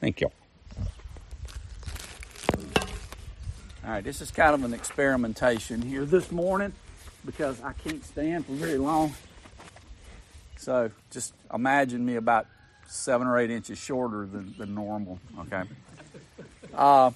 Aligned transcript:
Thank 0.00 0.20
you. 0.20 0.30
All 3.84 3.92
right, 3.92 4.04
this 4.04 4.20
is 4.20 4.30
kind 4.30 4.54
of 4.54 4.64
an 4.64 4.74
experimentation 4.74 5.80
here 5.80 6.04
this 6.04 6.32
morning 6.32 6.72
because 7.24 7.62
I 7.62 7.72
can't 7.72 8.04
stand 8.04 8.46
for 8.46 8.52
very 8.52 8.78
long. 8.78 9.14
So 10.56 10.90
just 11.10 11.34
imagine 11.54 12.04
me 12.04 12.16
about 12.16 12.46
seven 12.88 13.26
or 13.26 13.38
eight 13.38 13.50
inches 13.50 13.78
shorter 13.78 14.26
than, 14.26 14.54
than 14.58 14.74
normal, 14.74 15.20
okay? 15.40 15.62
Uh, 16.74 17.12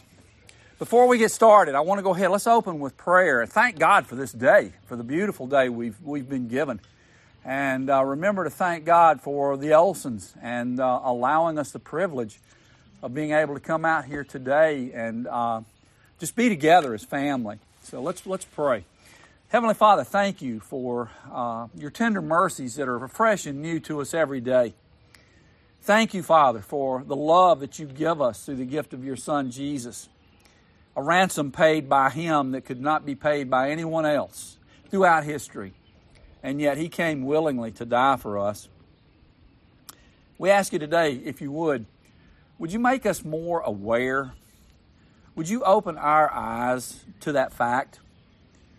before 0.78 1.08
we 1.08 1.18
get 1.18 1.30
started, 1.30 1.74
I 1.74 1.80
want 1.80 1.98
to 1.98 2.02
go 2.02 2.14
ahead. 2.14 2.30
Let's 2.30 2.46
open 2.46 2.78
with 2.78 2.96
prayer 2.96 3.44
thank 3.46 3.78
God 3.78 4.06
for 4.06 4.14
this 4.14 4.32
day, 4.32 4.72
for 4.86 4.96
the 4.96 5.04
beautiful 5.04 5.46
day 5.46 5.68
we've, 5.68 6.00
we've 6.02 6.28
been 6.28 6.48
given. 6.48 6.80
And 7.44 7.90
uh, 7.90 8.04
remember 8.04 8.44
to 8.44 8.50
thank 8.50 8.84
God 8.84 9.20
for 9.20 9.56
the 9.56 9.70
Olsons 9.70 10.34
and 10.40 10.78
uh, 10.78 11.00
allowing 11.02 11.58
us 11.58 11.70
the 11.70 11.78
privilege 11.78 12.38
of 13.02 13.14
being 13.14 13.32
able 13.32 13.54
to 13.54 13.60
come 13.60 13.84
out 13.84 14.04
here 14.04 14.24
today 14.24 14.92
and 14.92 15.26
uh, 15.26 15.60
just 16.18 16.36
be 16.36 16.48
together 16.48 16.94
as 16.94 17.04
family. 17.04 17.58
So 17.82 18.00
let's 18.00 18.26
let's 18.26 18.44
pray. 18.44 18.84
Heavenly 19.48 19.74
Father, 19.74 20.04
thank 20.04 20.42
you 20.42 20.60
for 20.60 21.10
uh, 21.32 21.66
your 21.74 21.90
tender 21.90 22.22
mercies 22.22 22.76
that 22.76 22.88
are 22.88 23.08
fresh 23.08 23.46
and 23.46 23.60
new 23.60 23.80
to 23.80 24.00
us 24.00 24.14
every 24.14 24.40
day. 24.40 24.74
Thank 25.82 26.14
you, 26.14 26.22
Father, 26.22 26.60
for 26.60 27.02
the 27.02 27.16
love 27.16 27.60
that 27.60 27.78
you 27.78 27.86
give 27.86 28.20
us 28.20 28.44
through 28.44 28.56
the 28.56 28.64
gift 28.64 28.92
of 28.92 29.04
your 29.04 29.16
Son 29.16 29.50
Jesus, 29.50 30.08
a 30.94 31.02
ransom 31.02 31.50
paid 31.50 31.88
by 31.88 32.10
Him 32.10 32.52
that 32.52 32.64
could 32.64 32.80
not 32.80 33.04
be 33.04 33.14
paid 33.14 33.50
by 33.50 33.70
anyone 33.70 34.06
else 34.06 34.58
throughout 34.90 35.24
history 35.24 35.72
and 36.42 36.60
yet 36.60 36.78
he 36.78 36.88
came 36.88 37.24
willingly 37.24 37.70
to 37.72 37.84
die 37.84 38.16
for 38.16 38.38
us. 38.38 38.68
We 40.38 40.50
ask 40.50 40.72
you 40.72 40.78
today, 40.78 41.20
if 41.24 41.40
you 41.40 41.52
would, 41.52 41.84
would 42.60 42.72
you 42.72 42.78
make 42.78 43.06
us 43.06 43.24
more 43.24 43.60
aware? 43.60 44.34
Would 45.34 45.48
you 45.48 45.64
open 45.64 45.96
our 45.96 46.30
eyes 46.30 47.02
to 47.20 47.32
that 47.32 47.54
fact? 47.54 48.00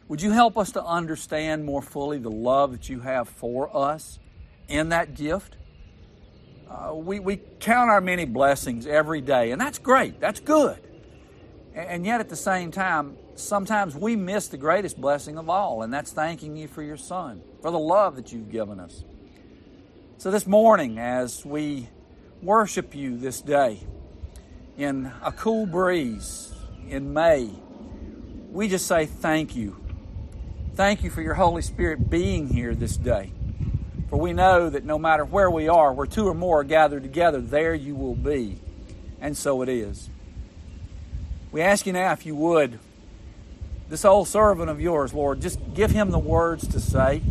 Would 0.08 0.22
you 0.22 0.32
help 0.32 0.56
us 0.56 0.72
to 0.74 0.84
understand 0.84 1.66
more 1.66 1.82
fully 1.82 2.20
the 2.20 2.30
love 2.30 2.74
that 2.74 2.90
you 2.90 3.00
have 3.00 3.28
for 3.28 3.76
us 3.76 4.20
in 4.68 4.90
that 4.90 5.16
gift? 5.16 5.56
Uh, 6.70 6.94
we, 6.94 7.20
we 7.20 7.38
count 7.60 7.90
our 7.90 8.02
many 8.02 8.26
blessings 8.26 8.86
every 8.86 9.20
day, 9.20 9.50
and 9.50 9.60
that's 9.60 9.80
great. 9.80 10.20
That's 10.20 10.40
good. 10.40 10.78
And 11.74 12.06
yet, 12.06 12.20
at 12.20 12.30
the 12.30 12.36
same 12.36 12.70
time, 12.70 13.18
sometimes 13.34 13.96
we 13.96 14.16
miss 14.16 14.48
the 14.48 14.58
greatest 14.58 15.02
blessing 15.02 15.40
of 15.40 15.50
all, 15.50 15.82
and 15.82 15.92
that's 15.92 16.12
thanking 16.12 16.56
you 16.56 16.68
for 16.68 16.84
your 16.84 16.98
Son, 16.98 17.42
for 17.64 17.72
the 17.72 17.80
love 17.80 18.16
that 18.18 18.32
you've 18.32 18.52
given 18.52 18.80
us. 18.80 19.04
So, 20.20 20.30
this 20.30 20.46
morning, 20.46 21.00
as 21.00 21.44
we 21.44 21.90
worship 22.42 22.96
you 22.96 23.18
this 23.18 23.40
day 23.40 23.80
in 24.78 25.12
a 25.24 25.32
cool 25.32 25.66
breeze 25.66 26.54
in 26.90 27.14
May, 27.14 27.50
we 28.52 28.68
just 28.68 28.88
say 28.88 29.06
thank 29.06 29.56
you. 29.56 29.78
Thank 30.76 31.04
you 31.04 31.10
for 31.10 31.22
your 31.22 31.36
Holy 31.36 31.62
Spirit 31.62 32.10
being 32.10 32.48
here 32.48 32.74
this 32.74 32.98
day. 32.98 33.32
For 34.10 34.20
we 34.20 34.34
know 34.34 34.70
that 34.70 34.84
no 34.84 34.98
matter 34.98 35.24
where 35.24 35.52
we 35.52 35.70
are, 35.70 35.94
where 35.94 36.08
two 36.08 36.28
or 36.28 36.34
more 36.34 36.62
are 36.62 36.64
gathered 36.64 37.04
together, 37.04 37.40
there 37.40 37.76
you 37.76 37.96
will 37.96 38.16
be. 38.16 38.58
And 39.22 39.38
so 39.38 39.62
it 39.62 39.70
is. 39.70 40.10
We 41.52 41.62
ask 41.62 41.86
you 41.86 41.94
now, 41.94 42.12
if 42.12 42.26
you 42.26 42.36
would, 42.36 42.80
this 43.90 44.04
old 44.04 44.28
servant 44.28 44.70
of 44.70 44.82
yours, 44.82 45.14
Lord, 45.14 45.42
just 45.42 45.60
give 45.74 45.92
him 45.92 46.12
the 46.12 46.20
words 46.20 46.68
to 46.70 46.80
say, 46.80 47.22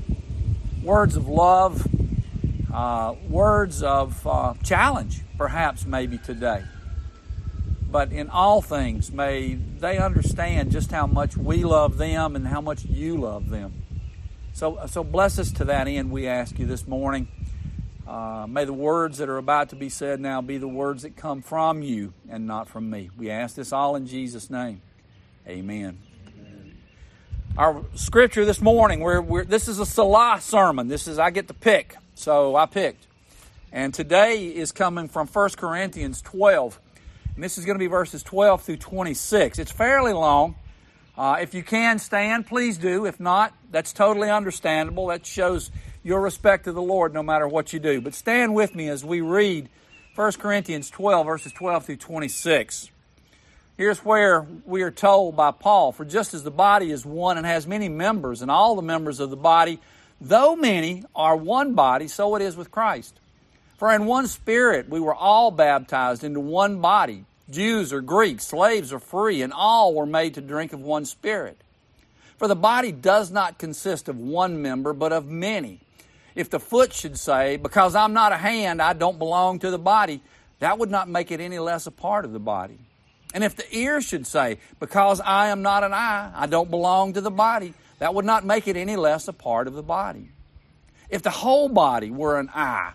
words 0.83 1.17
of 1.17 1.27
love, 1.27 1.87
uh, 2.73 3.15
words 3.29 3.83
of 3.83 4.27
uh, 4.27 4.55
challenge, 4.63 5.23
perhaps, 5.37 5.85
maybe 5.85 6.19
today. 6.19 6.65
But 7.91 8.13
in 8.13 8.31
all 8.31 8.63
things, 8.63 9.11
may 9.11 9.55
they 9.55 9.99
understand 9.99 10.71
just 10.71 10.93
how 10.93 11.07
much 11.07 11.37
we 11.37 11.65
love 11.65 11.99
them 11.99 12.37
and 12.37 12.47
how 12.47 12.61
much 12.61 12.85
you 12.85 13.17
love 13.17 13.51
them. 13.51 13.83
So, 14.53 14.81
so 14.87 15.03
bless 15.03 15.39
us 15.39 15.51
to 15.53 15.65
that 15.67 15.89
end, 15.89 16.11
we 16.11 16.27
ask 16.27 16.59
you 16.59 16.67
this 16.67 16.87
morning. 16.87 17.29
Uh, 18.07 18.47
may 18.49 18.65
the 18.65 18.73
words 18.73 19.19
that 19.19 19.29
are 19.29 19.37
about 19.39 19.69
to 19.71 19.77
be 19.77 19.89
said 19.89 20.21
now 20.21 20.41
be 20.41 20.59
the 20.59 20.69
words 20.69 21.03
that 21.03 21.17
come 21.17 21.43
from 21.43 21.83
you 21.83 22.13
and 22.29 22.47
not 22.47 22.69
from 22.69 22.91
me. 22.91 23.11
We 23.17 23.31
ask 23.31 23.55
this 23.55 23.73
all 23.73 23.95
in 23.95 24.07
Jesus' 24.07 24.51
name. 24.51 24.83
Amen. 25.47 25.99
Amen. 26.27 26.77
Our 27.57 27.85
scripture 27.95 28.45
this 28.45 28.61
morning, 28.61 29.01
we're, 29.01 29.21
we're, 29.21 29.45
this 29.45 29.69
is 29.69 29.79
a 29.79 29.87
Salah 29.87 30.39
sermon. 30.41 30.89
This 30.89 31.07
is, 31.07 31.19
I 31.19 31.31
get 31.31 31.49
to 31.49 31.55
pick. 31.55 31.95
So 32.21 32.55
I 32.55 32.67
picked. 32.67 33.07
And 33.73 33.95
today 33.95 34.49
is 34.49 34.73
coming 34.73 35.09
from 35.09 35.27
1 35.27 35.51
Corinthians 35.57 36.21
12. 36.21 36.79
And 37.35 37.43
this 37.43 37.57
is 37.57 37.65
going 37.65 37.77
to 37.77 37.83
be 37.83 37.87
verses 37.87 38.23
12 38.23 38.61
through 38.61 38.77
26. 38.77 39.59
It's 39.59 39.73
fairly 39.73 40.13
long. 40.13 40.55
Uh, 41.17 41.39
if 41.41 41.55
you 41.55 41.63
can 41.63 41.99
stand, 41.99 42.47
please 42.47 42.77
do. 42.77 43.07
If 43.07 43.21
not, 43.21 43.55
that's 43.71 43.95
totally 43.95 44.29
understandable. 44.29 45.07
That 45.07 45.25
shows 45.25 45.71
your 46.03 46.21
respect 46.21 46.65
to 46.65 46.73
the 46.73 46.83
Lord 46.83 47.15
no 47.15 47.23
matter 47.23 47.49
what 47.49 47.73
you 47.73 47.79
do. 47.79 48.03
But 48.03 48.13
stand 48.13 48.55
with 48.55 48.75
me 48.75 48.91
as 48.91 49.03
we 49.03 49.23
read 49.23 49.71
1 50.15 50.33
Corinthians 50.33 50.91
12, 50.91 51.25
verses 51.25 51.53
12 51.53 51.87
through 51.87 51.97
26. 51.97 52.91
Here's 53.79 54.05
where 54.05 54.47
we 54.67 54.83
are 54.83 54.91
told 54.91 55.37
by 55.37 55.53
Paul 55.53 55.91
For 55.93 56.05
just 56.05 56.35
as 56.35 56.43
the 56.43 56.51
body 56.51 56.91
is 56.91 57.07
one 57.07 57.39
and 57.39 57.47
has 57.47 57.67
many 57.67 57.89
members, 57.89 58.43
and 58.43 58.51
all 58.51 58.77
the 58.77 58.83
members 58.83 59.21
of 59.21 59.31
the 59.31 59.37
body, 59.37 59.81
though 60.21 60.57
many, 60.57 61.05
are 61.15 61.37
one 61.37 61.75
body, 61.75 62.09
so 62.09 62.35
it 62.37 62.43
is 62.43 62.57
with 62.57 62.71
Christ. 62.71 63.19
For 63.79 63.93
in 63.95 64.07
one 64.07 64.27
spirit 64.27 64.89
we 64.89 65.01
were 65.01 65.15
all 65.15 65.51
baptized 65.51 66.23
into 66.23 66.41
one 66.41 66.81
body, 66.81 67.25
Jews 67.49 67.93
or 67.93 68.01
Greeks, 68.01 68.47
slaves 68.47 68.93
or 68.93 68.99
free, 68.99 69.43
and 69.43 69.53
all 69.53 69.95
were 69.95 70.07
made 70.07 70.35
to 70.35 70.41
drink 70.41 70.73
of 70.73 70.81
one 70.81 71.05
spirit. 71.05 71.59
For 72.37 72.49
the 72.49 72.57
body 72.57 72.93
does 72.93 73.31
not 73.31 73.59
consist 73.59 74.09
of 74.09 74.19
one 74.19 74.63
member, 74.63 74.93
but 74.93 75.13
of 75.13 75.27
many. 75.27 75.81
If 76.35 76.49
the 76.49 76.61
foot 76.61 76.93
should 76.93 77.19
say, 77.19 77.57
Because 77.57 77.95
I'm 77.95 78.13
not 78.13 78.33
a 78.33 78.37
hand, 78.37 78.81
I 78.81 78.93
don't 78.93 79.19
belong 79.19 79.59
to 79.61 79.71
the 79.71 79.79
body, 79.79 80.23
that 80.59 80.79
would 80.79 80.91
not 80.91 81.09
make 81.09 81.31
it 81.31 81.41
any 81.41 81.59
less 81.59 81.87
a 81.87 81.91
part 81.91 82.25
of 82.25 82.33
the 82.33 82.39
body. 82.39 82.79
And 83.33 83.45
if 83.45 83.57
the 83.57 83.77
ear 83.77 84.01
should 84.01 84.27
say, 84.27 84.59
Because 84.79 85.21
I 85.21 85.49
am 85.49 85.63
not 85.63 85.85
an 85.85 85.93
eye, 85.93 86.33
I 86.35 86.47
don't 86.47 86.71
belong 86.71 87.13
to 87.15 87.21
the 87.21 87.31
body, 87.31 87.75
that 88.01 88.15
would 88.15 88.25
not 88.25 88.45
make 88.45 88.67
it 88.67 88.77
any 88.77 88.97
less 88.97 89.29
a 89.29 89.33
part 89.33 89.69
of 89.69 89.75
the 89.75 89.83
body. 89.83 90.31
If 91.11 91.23
the 91.23 91.31
whole 91.31 91.69
body 91.69 92.11
were 92.11 92.41
an 92.41 92.49
eye, 92.53 92.95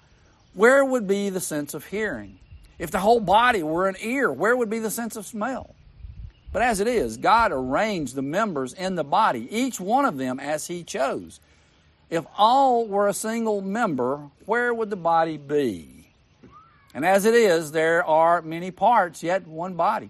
where 0.53 0.83
would 0.83 1.07
be 1.07 1.29
the 1.29 1.39
sense 1.39 1.73
of 1.73 1.85
hearing? 1.85 2.39
If 2.79 2.91
the 2.91 2.99
whole 2.99 3.19
body 3.19 3.63
were 3.63 3.87
an 3.87 3.95
ear, 4.01 4.31
where 4.31 4.57
would 4.57 4.69
be 4.69 4.79
the 4.79 4.91
sense 4.91 5.15
of 5.15 5.25
smell? 5.25 5.75
But 6.51 6.63
as 6.63 6.79
it 6.79 6.87
is, 6.87 7.17
God 7.17 7.51
arranged 7.53 8.15
the 8.15 8.21
members 8.21 8.73
in 8.73 8.95
the 8.95 9.03
body, 9.03 9.47
each 9.55 9.79
one 9.79 10.05
of 10.05 10.17
them 10.17 10.39
as 10.39 10.67
He 10.67 10.83
chose. 10.83 11.39
If 12.09 12.25
all 12.37 12.87
were 12.87 13.07
a 13.07 13.13
single 13.13 13.61
member, 13.61 14.29
where 14.45 14.73
would 14.73 14.89
the 14.89 14.95
body 14.95 15.37
be? 15.37 16.09
And 16.93 17.05
as 17.05 17.25
it 17.25 17.33
is, 17.33 17.71
there 17.71 18.05
are 18.05 18.41
many 18.41 18.71
parts, 18.71 19.21
yet 19.21 19.45
one 19.45 19.75
body. 19.75 20.09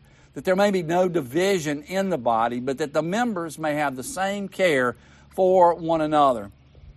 that 0.33 0.45
there 0.45 0.55
may 0.55 0.71
be 0.71 0.83
no 0.83 1.09
division 1.09 1.83
in 1.83 2.09
the 2.09 2.17
body, 2.17 2.59
but 2.59 2.77
that 2.77 2.93
the 2.93 3.01
members 3.01 3.59
may 3.59 3.75
have 3.75 3.95
the 3.95 4.03
same 4.03 4.47
care 4.47 4.95
for 5.29 5.75
one 5.75 6.01
another. 6.01 6.51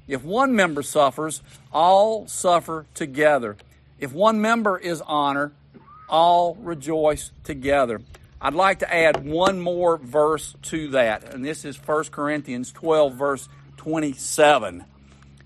If 0.07 0.23
one 0.23 0.55
member 0.55 0.83
suffers, 0.83 1.43
all 1.73 2.27
suffer 2.27 2.87
together. 2.95 3.57
If 3.99 4.13
one 4.13 4.41
member 4.41 4.79
is 4.79 5.01
honored, 5.01 5.53
all 6.09 6.55
rejoice 6.57 7.31
together. 7.43 8.01
I'd 8.41 8.55
like 8.55 8.81
to 8.81 8.95
add 8.95 9.25
one 9.25 9.59
more 9.61 9.97
verse 9.97 10.55
to 10.65 10.89
that, 10.89 11.33
and 11.33 11.45
this 11.45 11.65
is 11.65 11.77
1 11.77 12.05
Corinthians 12.05 12.71
12, 12.73 13.15
verse 13.15 13.49
27. 13.79 14.85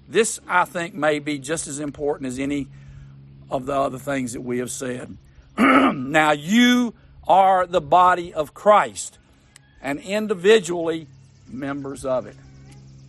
This, 0.08 0.40
I 0.48 0.64
think, 0.64 0.94
may 0.94 1.20
be 1.20 1.38
just 1.38 1.68
as 1.68 1.78
important 1.78 2.26
as 2.26 2.38
any 2.38 2.66
of 3.50 3.66
the 3.66 3.74
other 3.74 3.98
things 3.98 4.32
that 4.32 4.40
we 4.40 4.58
have 4.58 4.70
said. 4.70 5.16
now, 5.58 6.32
you 6.32 6.94
are 7.28 7.66
the 7.66 7.80
body 7.80 8.32
of 8.32 8.54
Christ, 8.54 9.18
and 9.82 10.00
individually 10.00 11.06
members 11.46 12.04
of 12.04 12.26
it. 12.26 12.36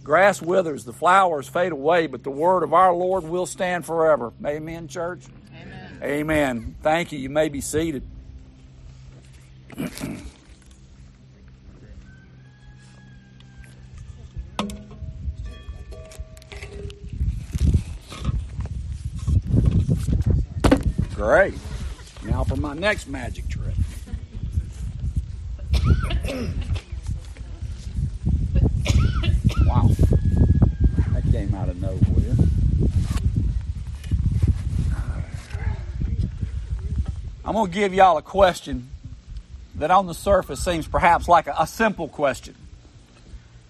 Grass 0.03 0.41
withers, 0.41 0.85
the 0.85 0.93
flowers 0.93 1.47
fade 1.47 1.71
away, 1.71 2.07
but 2.07 2.23
the 2.23 2.31
word 2.31 2.63
of 2.63 2.73
our 2.73 2.93
Lord 2.93 3.23
will 3.23 3.45
stand 3.45 3.85
forever. 3.85 4.33
Amen, 4.45 4.87
church? 4.87 5.21
Amen. 5.55 5.99
Amen. 6.03 6.75
Thank 6.81 7.11
you. 7.11 7.19
You 7.19 7.29
may 7.29 7.49
be 7.49 7.61
seated. 7.61 8.03
Great. 21.13 21.53
Now 22.23 22.43
for 22.45 22.55
my 22.55 22.73
next 22.73 23.07
magic. 23.07 23.48
Wow. 29.65 29.89
That 31.13 31.23
came 31.31 31.53
out 31.55 31.69
of 31.69 31.81
nowhere. 31.81 32.35
I'm 37.45 37.53
going 37.53 37.71
to 37.71 37.73
give 37.73 37.93
y'all 37.95 38.17
a 38.17 38.21
question 38.21 38.89
that 39.75 39.89
on 39.89 40.05
the 40.05 40.13
surface 40.13 40.63
seems 40.63 40.87
perhaps 40.87 41.27
like 41.27 41.47
a, 41.47 41.55
a 41.57 41.65
simple 41.65 42.07
question. 42.07 42.53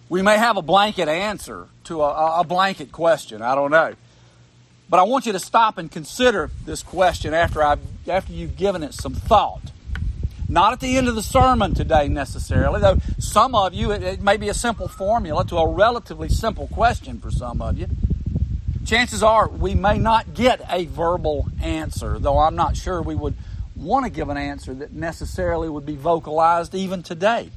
We 0.10 0.22
may 0.22 0.38
have 0.38 0.58
a 0.58 0.62
blanket 0.62 1.08
answer 1.08 1.68
to 1.86 2.02
a, 2.02 2.42
a 2.42 2.44
blanket 2.44 2.92
question. 2.92 3.42
I 3.42 3.56
don't 3.56 3.72
know. 3.72 3.94
But 4.90 5.00
I 5.00 5.04
want 5.04 5.28
you 5.28 5.34
to 5.34 5.40
stop 5.40 5.78
and 5.78 5.90
consider 5.90 6.50
this 6.66 6.82
question 6.82 7.34
after 7.34 7.64
I've 7.64 7.80
after 8.08 8.34
you've 8.34 8.58
given 8.58 8.84
it 8.84 8.94
some 8.94 9.14
thought. 9.14 9.69
Not 10.50 10.74
at 10.74 10.80
the 10.80 10.98
end 10.98 11.08
of 11.08 11.14
the 11.14 11.22
sermon 11.22 11.76
today 11.76 12.08
necessarily, 12.08 12.82
though 12.82 12.98
some 13.20 13.54
of 13.54 13.76
you 13.76 13.92
it, 13.92 14.02
it 14.02 14.22
may 14.22 14.36
be 14.36 14.50
a 14.50 14.54
simple 14.56 14.88
formula 14.88 15.46
to 15.46 15.58
a 15.58 15.72
relatively 15.72 16.28
simple 16.28 16.68
question 16.68 17.20
for 17.20 17.30
some 17.30 17.62
of 17.62 17.78
you. 17.78 17.86
Chances 18.84 19.22
are 19.22 19.48
we 19.48 19.76
may 19.76 20.00
not 20.00 20.34
get 20.34 20.60
a 20.68 20.86
verbal 20.86 21.48
answer, 21.62 22.18
though 22.18 22.40
I'm 22.40 22.56
not 22.56 22.76
sure 22.76 23.00
we 23.00 23.14
would 23.14 23.36
want 23.76 24.06
to 24.06 24.12
give 24.12 24.30
an 24.30 24.38
answer 24.38 24.74
that 24.74 24.92
necessarily 24.92 25.70
would 25.70 25.86
be 25.86 25.96
vocalized 25.96 26.74
even 26.74 27.04
today. 27.04 27.52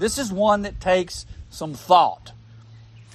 This 0.00 0.18
is 0.18 0.32
one 0.32 0.62
that 0.62 0.80
takes 0.80 1.26
some 1.50 1.74
thought. 1.74 2.32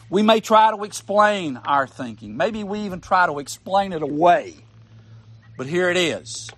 We 0.10 0.24
may 0.24 0.40
try 0.40 0.72
to 0.72 0.86
explain 0.86 1.58
our 1.58 1.88
thinking. 1.88 2.38
Maybe 2.38 2.64
we 2.64 2.80
even 2.80 3.02
try 3.02 3.28
to 3.28 3.40
explain 3.40 3.92
it 3.92 4.02
away. 4.02 4.56
But 5.58 5.68
here 5.68 5.90
it 5.90 5.98
is. 5.98 6.50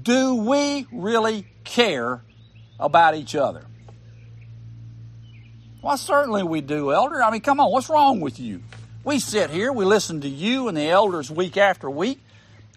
Do 0.00 0.36
we 0.36 0.86
really 0.90 1.46
care 1.64 2.22
about 2.80 3.14
each 3.14 3.34
other? 3.34 3.66
Well, 5.82 5.96
certainly 5.96 6.42
we 6.42 6.60
do, 6.60 6.92
Elder. 6.92 7.22
I 7.22 7.30
mean, 7.30 7.40
come 7.40 7.60
on, 7.60 7.70
what's 7.70 7.88
wrong 7.88 8.20
with 8.20 8.38
you? 8.38 8.62
We 9.04 9.18
sit 9.18 9.50
here, 9.50 9.72
we 9.72 9.84
listen 9.84 10.20
to 10.20 10.28
you 10.28 10.68
and 10.68 10.76
the 10.76 10.88
elders 10.88 11.30
week 11.30 11.56
after 11.56 11.90
week. 11.90 12.20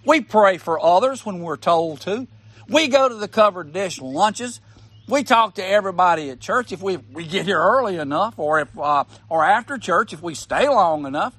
We 0.06 0.22
pray 0.22 0.58
for 0.58 0.84
others 0.84 1.26
when 1.26 1.40
we're 1.40 1.58
told 1.58 2.02
to. 2.02 2.28
We 2.68 2.88
go 2.88 3.08
to 3.08 3.16
the 3.16 3.28
covered 3.28 3.74
dish 3.74 4.02
lunches. 4.02 4.60
We 5.08 5.24
talk 5.24 5.56
to 5.56 5.66
everybody 5.66 6.32
at 6.32 6.40
church 6.40 6.72
if 6.72 6.82
we, 6.82 6.98
we 6.98 7.28
get 7.28 7.46
here 7.46 7.60
early 7.60 7.98
enough, 7.98 8.40
or 8.40 8.60
if 8.60 8.78
uh, 8.78 9.04
or 9.30 9.46
after 9.46 9.78
church 9.78 10.14
if 10.14 10.22
we 10.24 10.34
stay 10.34 10.68
long 10.68 11.06
enough. 11.06 11.36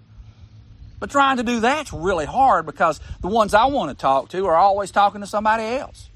But 0.98 1.10
trying 1.10 1.36
to 1.36 1.42
do 1.42 1.60
that's 1.60 1.92
really 1.92 2.24
hard 2.24 2.66
because 2.66 3.00
the 3.20 3.28
ones 3.28 3.54
I 3.54 3.66
want 3.66 3.90
to 3.90 4.00
talk 4.00 4.30
to 4.30 4.46
are 4.46 4.56
always 4.56 4.90
talking 4.90 5.20
to 5.20 5.26
somebody 5.26 5.64
else. 5.64 6.08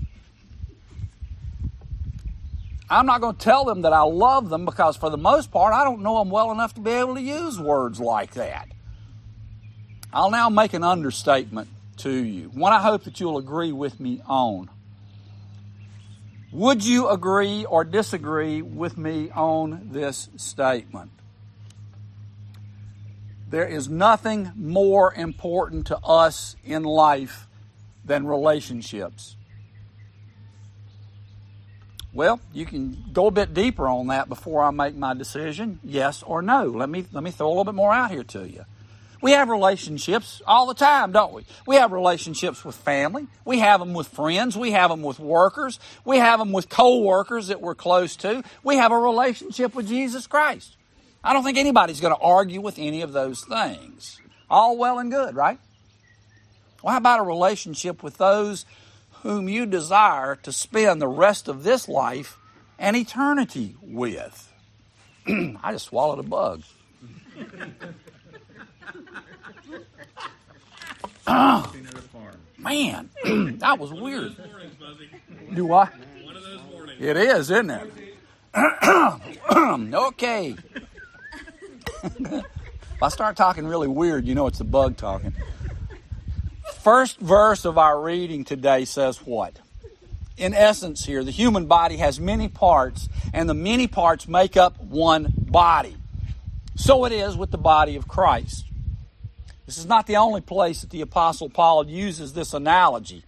I'm 2.89 3.07
not 3.07 3.21
going 3.21 3.37
to 3.37 3.41
tell 3.41 3.65
them 3.65 3.83
that 3.83 3.93
I 3.93 4.03
love 4.03 4.49
them 4.49 4.65
because, 4.65 4.97
for 4.97 5.11
the 5.11 5.19
most 5.19 5.53
part, 5.53 5.73
I 5.73 5.85
don't 5.85 6.03
know 6.03 6.19
them 6.19 6.31
well 6.31 6.51
enough 6.51 6.75
to 6.75 6.81
be 6.81 6.91
able 6.91 7.15
to 7.15 7.23
use 7.23 7.59
words 7.59 8.01
like 8.01 8.33
that. 8.33 8.69
I'll 10.13 10.31
now 10.33 10.49
make 10.49 10.75
an 10.75 10.83
understatement 10.83 11.69
to 11.99 12.11
you, 12.11 12.49
one 12.49 12.73
I 12.73 12.81
hope 12.81 13.05
that 13.05 13.21
you'll 13.21 13.39
agree 13.39 13.73
with 13.73 14.01
me 14.01 14.23
on. 14.27 14.71
Would 16.51 16.85
you 16.85 17.09
agree 17.09 17.65
or 17.65 17.85
disagree 17.85 18.61
with 18.61 18.99
me 18.99 19.31
on 19.31 19.91
this 19.93 20.29
statement? 20.37 21.13
There 23.51 23.67
is 23.67 23.89
nothing 23.89 24.53
more 24.55 25.13
important 25.13 25.89
to 25.89 25.99
us 25.99 26.55
in 26.65 26.85
life 26.85 27.49
than 28.05 28.25
relationships. 28.27 29.37
Well, 32.13 32.41
you 32.53 32.65
can 32.65 33.05
go 33.13 33.27
a 33.27 33.31
bit 33.31 33.53
deeper 33.53 33.89
on 33.89 34.09
that 34.09 34.29
before 34.29 34.63
I 34.63 34.71
make 34.71 34.95
my 34.95 35.15
decision, 35.15 35.81
yes 35.85 36.23
or 36.23 36.43
no. 36.43 36.65
Let 36.65 36.89
me 36.89 37.05
let 37.13 37.23
me 37.23 37.31
throw 37.31 37.47
a 37.47 37.51
little 37.51 37.65
bit 37.65 37.75
more 37.75 37.93
out 37.93 38.11
here 38.11 38.25
to 38.25 38.49
you. 38.49 38.65
We 39.23 39.33
have 39.33 39.49
relationships 39.49 40.41
all 40.47 40.67
the 40.67 40.75
time, 40.75 41.13
don't 41.13 41.33
we? 41.33 41.45
We 41.67 41.77
have 41.77 41.93
relationships 41.93 42.65
with 42.65 42.75
family. 42.75 43.27
We 43.45 43.59
have 43.59 43.81
them 43.81 43.93
with 43.93 44.09
friends. 44.09 44.57
We 44.57 44.71
have 44.71 44.91
them 44.91 45.03
with 45.03 45.19
workers. 45.19 45.79
We 46.05 46.19
have 46.19 46.39
them 46.39 46.53
with 46.53 46.69
co-workers 46.69 47.49
that 47.49 47.61
we're 47.61 47.75
close 47.75 48.17
to. 48.17 48.43
We 48.65 48.77
have 48.77 48.93
a 48.93 48.99
relationship 48.99 49.75
with 49.75 49.89
Jesus 49.89 50.27
Christ. 50.27 50.77
I 51.23 51.33
don't 51.33 51.45
think 51.45 51.59
anybody's 51.59 52.01
going 52.01 52.15
to 52.15 52.21
argue 52.21 52.61
with 52.61 52.79
any 52.79 53.03
of 53.03 53.13
those 53.13 53.45
things. 53.45 54.21
All 54.49 54.77
well 54.77 54.99
and 54.99 55.11
good, 55.11 55.35
right? 55.37 55.59
Well, 56.83 56.93
how 56.93 56.99
about 56.99 57.21
a 57.21 57.25
relationship 57.25 58.03
with 58.03 58.17
those 58.17 58.65
whom 59.23 59.49
you 59.49 59.67
desire 59.67 60.37
to 60.37 60.53
spend 60.53 61.01
the 61.01 61.09
rest 61.09 61.47
of 61.47 61.63
this 61.63 61.89
life 61.89 62.39
and 62.79 62.97
eternity 62.97 63.77
with? 63.83 64.51
I 65.27 65.73
just 65.73 65.87
swallowed 65.87 66.19
a 66.21 66.23
bug. 66.23 66.63
Oh, 71.27 71.73
man, 72.59 73.11
that 73.59 73.79
was 73.79 73.93
weird. 73.93 74.37
Do 75.55 75.73
I? 75.73 75.89
It 76.99 77.17
is, 77.17 77.51
isn't 77.51 77.71
it? 77.71 77.93
okay. 79.95 80.57
If 82.03 83.03
I 83.03 83.09
start 83.09 83.37
talking 83.37 83.67
really 83.67 83.89
weird, 83.89 84.27
you 84.27 84.35
know 84.35 84.47
it's 84.47 84.59
the 84.59 84.65
bug 84.65 84.97
talking. 84.97 85.33
First 86.81 87.21
verse 87.21 87.65
of 87.65 87.79
our 87.79 88.01
reading 88.01 88.45
today 88.45 88.85
says 88.85 89.19
what? 89.19 89.59
In 90.37 90.55
essence, 90.55 91.05
here, 91.05 91.23
the 91.23 91.31
human 91.31 91.67
body 91.67 91.99
has 91.99 92.19
many 92.19 92.49
parts, 92.49 93.09
and 93.35 93.49
the 93.49 93.55
many 93.55 93.87
parts 93.87 94.27
make 94.27 94.57
up 94.57 94.81
one 94.81 95.35
body. 95.37 95.97
So 96.77 97.05
it 97.05 97.13
is 97.13 97.37
with 97.37 97.51
the 97.51 97.59
body 97.59 97.97
of 97.97 98.09
Christ. 98.09 98.65
This 99.67 99.77
is 99.77 99.85
not 99.87 100.07
the 100.07 100.17
only 100.17 100.41
place 100.41 100.81
that 100.81 100.91
the 100.91 101.03
Apostle 101.03 101.51
Paul 101.51 101.87
uses 101.87 102.33
this 102.33 102.55
analogy. 102.55 103.25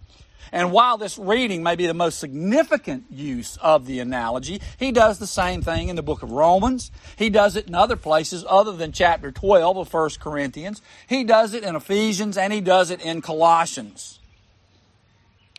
And 0.51 0.71
while 0.71 0.97
this 0.97 1.17
reading 1.17 1.63
may 1.63 1.75
be 1.75 1.87
the 1.87 1.93
most 1.93 2.19
significant 2.19 3.05
use 3.09 3.57
of 3.57 3.85
the 3.85 3.99
analogy, 3.99 4.61
he 4.77 4.91
does 4.91 5.19
the 5.19 5.27
same 5.27 5.61
thing 5.61 5.89
in 5.89 5.95
the 5.95 6.03
book 6.03 6.23
of 6.23 6.31
Romans. 6.31 6.91
He 7.15 7.29
does 7.29 7.55
it 7.55 7.67
in 7.67 7.75
other 7.75 7.95
places 7.95 8.45
other 8.47 8.73
than 8.73 8.91
chapter 8.91 9.31
12 9.31 9.77
of 9.77 9.93
1 9.93 10.09
Corinthians. 10.19 10.81
He 11.07 11.23
does 11.23 11.53
it 11.53 11.63
in 11.63 11.75
Ephesians 11.75 12.37
and 12.37 12.51
he 12.53 12.61
does 12.61 12.91
it 12.91 13.01
in 13.01 13.21
Colossians. 13.21 14.19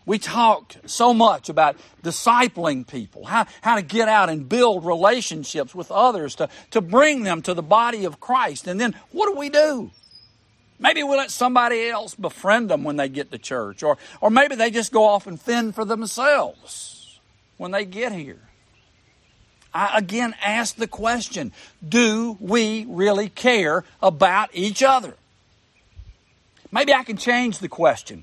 We 0.06 0.18
talked 0.18 0.78
so 0.86 1.14
much 1.14 1.48
about 1.48 1.76
discipling 2.02 2.86
people, 2.86 3.24
how, 3.24 3.46
how 3.62 3.76
to 3.76 3.82
get 3.82 4.08
out 4.08 4.28
and 4.28 4.46
build 4.48 4.84
relationships 4.84 5.74
with 5.74 5.90
others, 5.90 6.34
to, 6.36 6.50
to 6.72 6.82
bring 6.82 7.22
them 7.22 7.40
to 7.42 7.54
the 7.54 7.62
body 7.62 8.04
of 8.04 8.20
Christ. 8.20 8.66
And 8.66 8.78
then 8.78 8.94
what 9.12 9.32
do 9.32 9.38
we 9.38 9.48
do? 9.48 9.90
Maybe 10.84 11.02
we 11.02 11.16
let 11.16 11.30
somebody 11.30 11.88
else 11.88 12.14
befriend 12.14 12.68
them 12.68 12.84
when 12.84 12.96
they 12.96 13.08
get 13.08 13.30
to 13.30 13.38
church, 13.38 13.82
or, 13.82 13.96
or 14.20 14.28
maybe 14.28 14.54
they 14.54 14.70
just 14.70 14.92
go 14.92 15.04
off 15.04 15.26
and 15.26 15.40
fend 15.40 15.74
for 15.74 15.86
themselves 15.86 17.18
when 17.56 17.70
they 17.70 17.86
get 17.86 18.12
here. 18.12 18.42
I 19.72 19.96
again 19.96 20.34
ask 20.42 20.76
the 20.76 20.86
question 20.86 21.52
do 21.88 22.36
we 22.38 22.84
really 22.86 23.30
care 23.30 23.84
about 24.02 24.50
each 24.52 24.82
other? 24.82 25.14
Maybe 26.70 26.92
I 26.92 27.02
can 27.02 27.16
change 27.16 27.60
the 27.60 27.68
question 27.68 28.22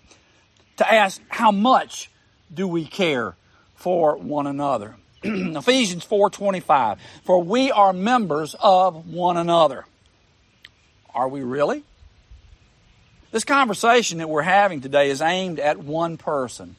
to 0.78 0.94
ask 0.94 1.20
how 1.30 1.52
much 1.52 2.12
do 2.54 2.68
we 2.68 2.86
care 2.86 3.34
for 3.74 4.18
one 4.18 4.46
another? 4.46 4.98
Ephesians 5.24 6.06
4:25 6.06 7.00
For 7.24 7.42
we 7.42 7.72
are 7.72 7.92
members 7.92 8.56
of 8.60 9.08
one 9.12 9.38
another. 9.38 9.86
Are 11.16 11.28
we 11.28 11.42
really? 11.42 11.86
This 13.32 13.46
conversation 13.46 14.18
that 14.18 14.30
we're 14.30 14.42
having 14.42 14.82
today 14.82 15.10
is 15.10 15.22
aimed 15.22 15.60
at 15.60 15.78
one 15.78 16.18
person. 16.18 16.76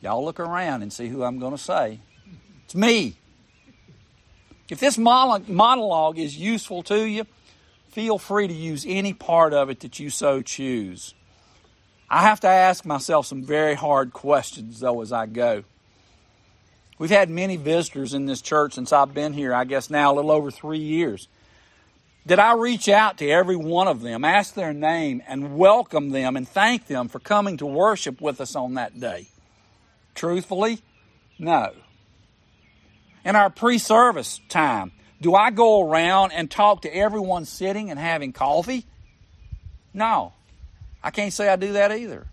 Y'all 0.00 0.24
look 0.24 0.40
around 0.40 0.82
and 0.82 0.92
see 0.92 1.08
who 1.08 1.22
I'm 1.22 1.38
going 1.38 1.56
to 1.56 1.62
say. 1.62 2.00
It's 2.64 2.74
me. 2.74 3.16
If 4.68 4.80
this 4.80 4.98
monologue 4.98 6.18
is 6.18 6.36
useful 6.36 6.82
to 6.84 7.08
you, 7.08 7.24
feel 7.90 8.18
free 8.18 8.48
to 8.48 8.52
use 8.52 8.84
any 8.86 9.12
part 9.12 9.52
of 9.52 9.70
it 9.70 9.80
that 9.80 10.00
you 10.00 10.10
so 10.10 10.42
choose. 10.42 11.14
I 12.10 12.22
have 12.22 12.40
to 12.40 12.48
ask 12.48 12.84
myself 12.84 13.26
some 13.26 13.44
very 13.44 13.74
hard 13.74 14.12
questions, 14.12 14.80
though, 14.80 15.02
as 15.02 15.12
I 15.12 15.26
go. 15.26 15.62
We've 16.98 17.10
had 17.10 17.30
many 17.30 17.56
visitors 17.56 18.12
in 18.12 18.26
this 18.26 18.40
church 18.40 18.74
since 18.74 18.92
I've 18.92 19.14
been 19.14 19.34
here, 19.34 19.54
I 19.54 19.64
guess 19.64 19.88
now 19.88 20.12
a 20.12 20.14
little 20.14 20.32
over 20.32 20.50
three 20.50 20.78
years. 20.78 21.28
Did 22.26 22.40
I 22.40 22.54
reach 22.54 22.88
out 22.88 23.18
to 23.18 23.28
every 23.28 23.54
one 23.54 23.86
of 23.86 24.02
them, 24.02 24.24
ask 24.24 24.54
their 24.54 24.72
name, 24.72 25.22
and 25.28 25.56
welcome 25.56 26.10
them 26.10 26.36
and 26.36 26.46
thank 26.46 26.88
them 26.88 27.06
for 27.06 27.20
coming 27.20 27.56
to 27.58 27.66
worship 27.66 28.20
with 28.20 28.40
us 28.40 28.56
on 28.56 28.74
that 28.74 28.98
day? 28.98 29.28
Truthfully, 30.16 30.80
no. 31.38 31.72
In 33.24 33.36
our 33.36 33.48
pre 33.48 33.78
service 33.78 34.40
time, 34.48 34.90
do 35.20 35.36
I 35.36 35.52
go 35.52 35.88
around 35.88 36.32
and 36.32 36.50
talk 36.50 36.82
to 36.82 36.94
everyone 36.94 37.44
sitting 37.44 37.90
and 37.90 37.98
having 37.98 38.32
coffee? 38.32 38.84
No. 39.94 40.32
I 41.04 41.10
can't 41.10 41.32
say 41.32 41.48
I 41.48 41.54
do 41.54 41.74
that 41.74 41.92
either. 41.92 42.26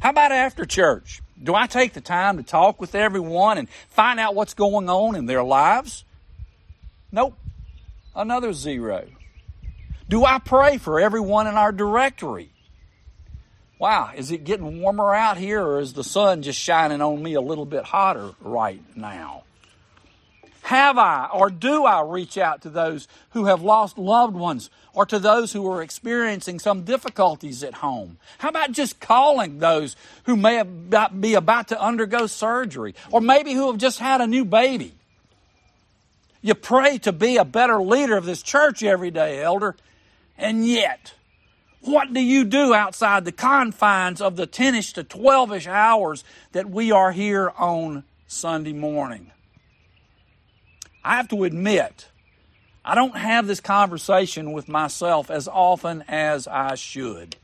How 0.00 0.10
about 0.10 0.32
after 0.32 0.64
church? 0.64 1.22
Do 1.40 1.54
I 1.54 1.68
take 1.68 1.92
the 1.92 2.00
time 2.00 2.36
to 2.38 2.42
talk 2.42 2.80
with 2.80 2.96
everyone 2.96 3.58
and 3.58 3.68
find 3.90 4.18
out 4.18 4.34
what's 4.34 4.54
going 4.54 4.88
on 4.88 5.14
in 5.14 5.26
their 5.26 5.44
lives? 5.44 6.04
Nope. 7.12 7.38
Another 8.16 8.54
zero. 8.54 9.06
Do 10.08 10.24
I 10.24 10.38
pray 10.38 10.78
for 10.78 10.98
everyone 10.98 11.46
in 11.46 11.54
our 11.54 11.70
directory? 11.70 12.48
Wow, 13.78 14.12
is 14.16 14.30
it 14.30 14.44
getting 14.44 14.80
warmer 14.80 15.14
out 15.14 15.36
here 15.36 15.62
or 15.62 15.80
is 15.80 15.92
the 15.92 16.02
sun 16.02 16.40
just 16.40 16.58
shining 16.58 17.02
on 17.02 17.22
me 17.22 17.34
a 17.34 17.42
little 17.42 17.66
bit 17.66 17.84
hotter 17.84 18.30
right 18.40 18.80
now? 18.96 19.42
Have 20.62 20.96
I 20.96 21.28
or 21.32 21.50
do 21.50 21.84
I 21.84 22.00
reach 22.00 22.38
out 22.38 22.62
to 22.62 22.70
those 22.70 23.06
who 23.30 23.44
have 23.44 23.60
lost 23.60 23.98
loved 23.98 24.34
ones 24.34 24.70
or 24.94 25.04
to 25.04 25.18
those 25.18 25.52
who 25.52 25.70
are 25.70 25.82
experiencing 25.82 26.58
some 26.58 26.84
difficulties 26.84 27.62
at 27.62 27.74
home? 27.74 28.16
How 28.38 28.48
about 28.48 28.72
just 28.72 28.98
calling 28.98 29.58
those 29.58 29.94
who 30.24 30.36
may 30.36 30.62
be 30.62 31.34
about 31.34 31.68
to 31.68 31.80
undergo 31.80 32.26
surgery 32.26 32.94
or 33.10 33.20
maybe 33.20 33.52
who 33.52 33.66
have 33.70 33.78
just 33.78 33.98
had 33.98 34.22
a 34.22 34.26
new 34.26 34.46
baby? 34.46 34.94
You 36.46 36.54
pray 36.54 36.98
to 36.98 37.10
be 37.10 37.38
a 37.38 37.44
better 37.44 37.82
leader 37.82 38.16
of 38.16 38.24
this 38.24 38.40
church 38.40 38.84
every 38.84 39.10
day, 39.10 39.42
elder, 39.42 39.74
and 40.38 40.64
yet, 40.64 41.12
what 41.80 42.12
do 42.12 42.20
you 42.20 42.44
do 42.44 42.72
outside 42.72 43.24
the 43.24 43.32
confines 43.32 44.20
of 44.20 44.36
the 44.36 44.46
10 44.46 44.76
ish 44.76 44.92
to 44.92 45.02
12 45.02 45.52
ish 45.54 45.66
hours 45.66 46.22
that 46.52 46.70
we 46.70 46.92
are 46.92 47.10
here 47.10 47.52
on 47.58 48.04
Sunday 48.28 48.72
morning? 48.72 49.32
I 51.04 51.16
have 51.16 51.26
to 51.30 51.42
admit, 51.42 52.06
I 52.84 52.94
don't 52.94 53.16
have 53.16 53.48
this 53.48 53.60
conversation 53.60 54.52
with 54.52 54.68
myself 54.68 55.32
as 55.32 55.48
often 55.48 56.04
as 56.06 56.46
I 56.46 56.76
should. 56.76 57.34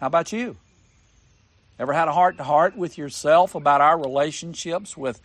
How 0.00 0.08
about 0.08 0.32
you? 0.32 0.56
Ever 1.78 1.92
had 1.92 2.08
a 2.08 2.12
heart 2.12 2.36
to 2.38 2.42
heart 2.42 2.76
with 2.76 2.98
yourself 2.98 3.54
about 3.54 3.80
our 3.80 3.96
relationships 3.96 4.96
with 4.96 5.20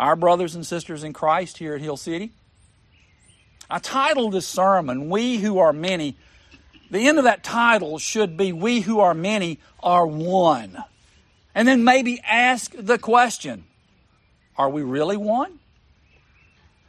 our 0.00 0.16
brothers 0.16 0.54
and 0.54 0.66
sisters 0.66 1.04
in 1.04 1.12
Christ 1.12 1.58
here 1.58 1.74
at 1.74 1.80
Hill 1.82 1.98
City? 1.98 2.32
I 3.68 3.78
titled 3.78 4.32
this 4.32 4.48
sermon, 4.48 5.10
We 5.10 5.36
Who 5.36 5.58
Are 5.58 5.72
Many. 5.72 6.16
The 6.90 7.06
end 7.06 7.18
of 7.18 7.24
that 7.24 7.44
title 7.44 7.98
should 7.98 8.36
be, 8.36 8.52
We 8.52 8.80
Who 8.80 8.98
Are 8.98 9.14
Many 9.14 9.60
Are 9.80 10.06
One. 10.06 10.82
And 11.54 11.68
then 11.68 11.84
maybe 11.84 12.20
ask 12.20 12.72
the 12.76 12.98
question, 12.98 13.64
Are 14.56 14.70
we 14.70 14.82
really 14.82 15.18
one? 15.18 15.58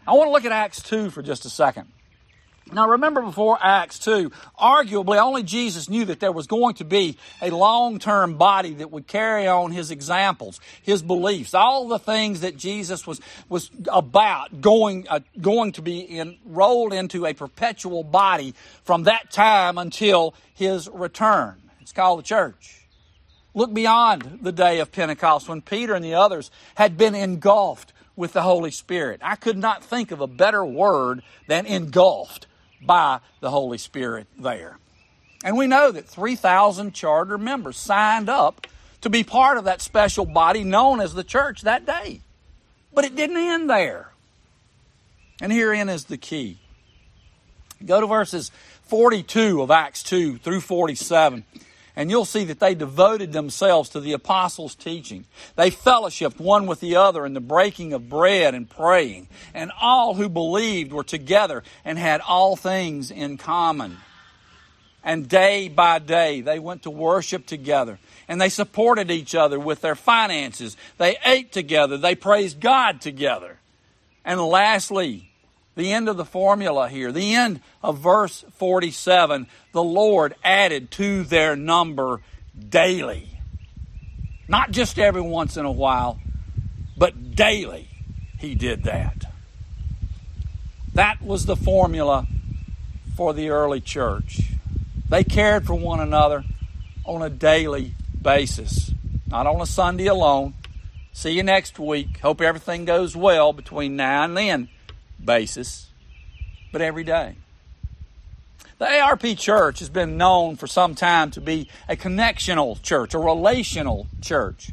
I 0.07 0.13
want 0.13 0.29
to 0.29 0.31
look 0.31 0.45
at 0.45 0.53
Acts 0.53 0.81
2 0.81 1.09
for 1.09 1.21
just 1.21 1.45
a 1.45 1.49
second. 1.49 1.91
Now, 2.73 2.89
remember 2.89 3.21
before 3.21 3.57
Acts 3.61 3.99
2, 3.99 4.31
arguably 4.59 5.17
only 5.19 5.43
Jesus 5.43 5.89
knew 5.89 6.05
that 6.05 6.19
there 6.19 6.31
was 6.31 6.47
going 6.47 6.75
to 6.75 6.85
be 6.85 7.17
a 7.41 7.49
long 7.49 7.99
term 7.99 8.37
body 8.37 8.75
that 8.75 8.91
would 8.91 9.07
carry 9.07 9.47
on 9.47 9.71
his 9.71 9.91
examples, 9.91 10.61
his 10.81 11.01
beliefs, 11.01 11.53
all 11.53 11.87
the 11.87 11.99
things 11.99 12.41
that 12.41 12.55
Jesus 12.55 13.05
was, 13.05 13.19
was 13.49 13.69
about 13.91 14.61
going, 14.61 15.05
uh, 15.09 15.19
going 15.39 15.73
to 15.73 15.81
be 15.81 16.17
enrolled 16.17 16.93
into 16.93 17.25
a 17.25 17.33
perpetual 17.33 18.03
body 18.03 18.53
from 18.83 19.03
that 19.03 19.31
time 19.31 19.77
until 19.77 20.33
his 20.53 20.87
return. 20.87 21.55
It's 21.81 21.91
called 21.91 22.19
the 22.19 22.23
church. 22.23 22.85
Look 23.53 23.73
beyond 23.73 24.39
the 24.41 24.53
day 24.53 24.79
of 24.79 24.93
Pentecost 24.93 25.49
when 25.49 25.61
Peter 25.61 25.93
and 25.93 26.05
the 26.05 26.13
others 26.13 26.51
had 26.75 26.97
been 26.97 27.15
engulfed 27.15 27.91
with 28.15 28.31
the 28.31 28.43
Holy 28.43 28.71
Spirit. 28.71 29.19
I 29.21 29.35
could 29.35 29.57
not 29.57 29.83
think 29.83 30.11
of 30.11 30.21
a 30.21 30.27
better 30.27 30.63
word 30.63 31.21
than 31.47 31.65
engulfed 31.65 32.47
by 32.81 33.19
the 33.39 33.49
Holy 33.49 33.77
Spirit 33.77 34.27
there. 34.37 34.77
And 35.43 35.57
we 35.57 35.67
know 35.67 35.91
that 35.91 36.07
3,000 36.07 36.93
charter 36.93 37.37
members 37.37 37.77
signed 37.77 38.29
up 38.29 38.67
to 39.01 39.09
be 39.09 39.23
part 39.23 39.57
of 39.57 39.63
that 39.63 39.81
special 39.81 40.25
body 40.25 40.63
known 40.63 41.01
as 41.01 41.13
the 41.13 41.23
church 41.23 41.61
that 41.61 41.85
day. 41.85 42.21
But 42.93 43.05
it 43.05 43.15
didn't 43.15 43.37
end 43.37 43.69
there. 43.69 44.11
And 45.41 45.51
herein 45.51 45.89
is 45.89 46.05
the 46.05 46.17
key. 46.17 46.59
Go 47.83 47.99
to 47.99 48.07
verses 48.07 48.51
42 48.83 49.61
of 49.61 49.71
Acts 49.71 50.03
2 50.03 50.37
through 50.37 50.61
47 50.61 51.43
and 52.01 52.09
you'll 52.09 52.25
see 52.25 52.45
that 52.45 52.59
they 52.59 52.73
devoted 52.73 53.31
themselves 53.31 53.89
to 53.89 53.99
the 53.99 54.13
apostles' 54.13 54.73
teaching. 54.73 55.23
They 55.55 55.69
fellowshiped 55.69 56.39
one 56.39 56.65
with 56.65 56.79
the 56.79 56.95
other 56.95 57.27
in 57.27 57.35
the 57.35 57.39
breaking 57.39 57.93
of 57.93 58.09
bread 58.09 58.55
and 58.55 58.67
praying. 58.67 59.27
And 59.53 59.71
all 59.79 60.15
who 60.15 60.27
believed 60.27 60.91
were 60.91 61.03
together 61.03 61.61
and 61.85 61.99
had 61.99 62.19
all 62.21 62.55
things 62.55 63.11
in 63.11 63.37
common. 63.37 63.97
And 65.03 65.29
day 65.29 65.69
by 65.69 65.99
day, 65.99 66.41
they 66.41 66.57
went 66.57 66.81
to 66.83 66.89
worship 66.89 67.45
together. 67.45 67.99
And 68.27 68.41
they 68.41 68.49
supported 68.49 69.11
each 69.11 69.35
other 69.35 69.59
with 69.59 69.81
their 69.81 69.93
finances. 69.93 70.75
They 70.97 71.17
ate 71.23 71.51
together. 71.51 71.97
They 71.97 72.15
praised 72.15 72.59
God 72.59 72.99
together. 72.99 73.59
And 74.25 74.41
lastly, 74.41 75.30
the 75.75 75.91
end 75.91 76.09
of 76.09 76.17
the 76.17 76.25
formula 76.25 76.89
here, 76.89 77.11
the 77.11 77.33
end 77.33 77.61
of 77.81 77.99
verse 77.99 78.43
47, 78.57 79.47
the 79.71 79.83
Lord 79.83 80.35
added 80.43 80.91
to 80.91 81.23
their 81.23 81.55
number 81.55 82.21
daily. 82.69 83.39
Not 84.47 84.71
just 84.71 84.99
every 84.99 85.21
once 85.21 85.55
in 85.55 85.65
a 85.65 85.71
while, 85.71 86.19
but 86.97 87.35
daily 87.35 87.87
he 88.37 88.55
did 88.55 88.83
that. 88.83 89.25
That 90.93 91.21
was 91.21 91.45
the 91.45 91.55
formula 91.55 92.27
for 93.15 93.33
the 93.33 93.49
early 93.49 93.79
church. 93.79 94.51
They 95.07 95.23
cared 95.23 95.65
for 95.65 95.75
one 95.75 96.01
another 96.01 96.43
on 97.05 97.21
a 97.21 97.29
daily 97.29 97.93
basis, 98.21 98.93
not 99.27 99.47
on 99.47 99.61
a 99.61 99.65
Sunday 99.65 100.07
alone. 100.07 100.53
See 101.13 101.31
you 101.31 101.43
next 101.43 101.79
week. 101.79 102.19
Hope 102.19 102.41
everything 102.41 102.83
goes 102.83 103.15
well 103.15 103.53
between 103.53 103.95
now 103.95 104.23
and 104.23 104.35
then 104.35 104.69
basis, 105.23 105.87
but 106.71 106.81
every 106.81 107.03
day. 107.03 107.35
The 108.77 108.99
ARP 108.99 109.37
church 109.37 109.77
has 109.77 109.89
been 109.89 110.17
known 110.17 110.55
for 110.55 110.65
some 110.65 110.95
time 110.95 111.29
to 111.31 111.41
be 111.41 111.69
a 111.87 111.95
connectional 111.95 112.81
church, 112.81 113.13
a 113.13 113.19
relational 113.19 114.07
church. 114.21 114.71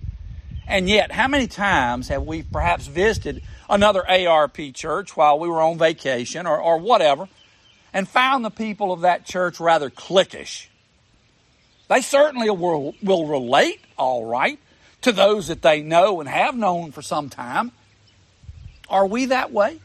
And 0.66 0.88
yet, 0.88 1.12
how 1.12 1.28
many 1.28 1.46
times 1.46 2.08
have 2.08 2.24
we 2.24 2.42
perhaps 2.42 2.86
visited 2.86 3.42
another 3.68 4.08
ARP 4.08 4.56
church 4.72 5.16
while 5.16 5.38
we 5.38 5.48
were 5.48 5.60
on 5.60 5.76
vacation 5.76 6.46
or, 6.46 6.58
or 6.58 6.78
whatever 6.78 7.28
and 7.92 8.08
found 8.08 8.44
the 8.44 8.50
people 8.50 8.92
of 8.92 9.02
that 9.02 9.26
church 9.26 9.60
rather 9.60 9.90
cliquish? 9.90 10.68
They 11.88 12.00
certainly 12.00 12.48
will, 12.48 12.94
will 13.02 13.26
relate 13.26 13.80
all 13.98 14.24
right 14.24 14.58
to 15.02 15.12
those 15.12 15.48
that 15.48 15.62
they 15.62 15.82
know 15.82 16.20
and 16.20 16.28
have 16.28 16.56
known 16.56 16.92
for 16.92 17.02
some 17.02 17.28
time. 17.28 17.72
Are 18.88 19.06
we 19.06 19.26
that 19.26 19.52
way? 19.52 19.80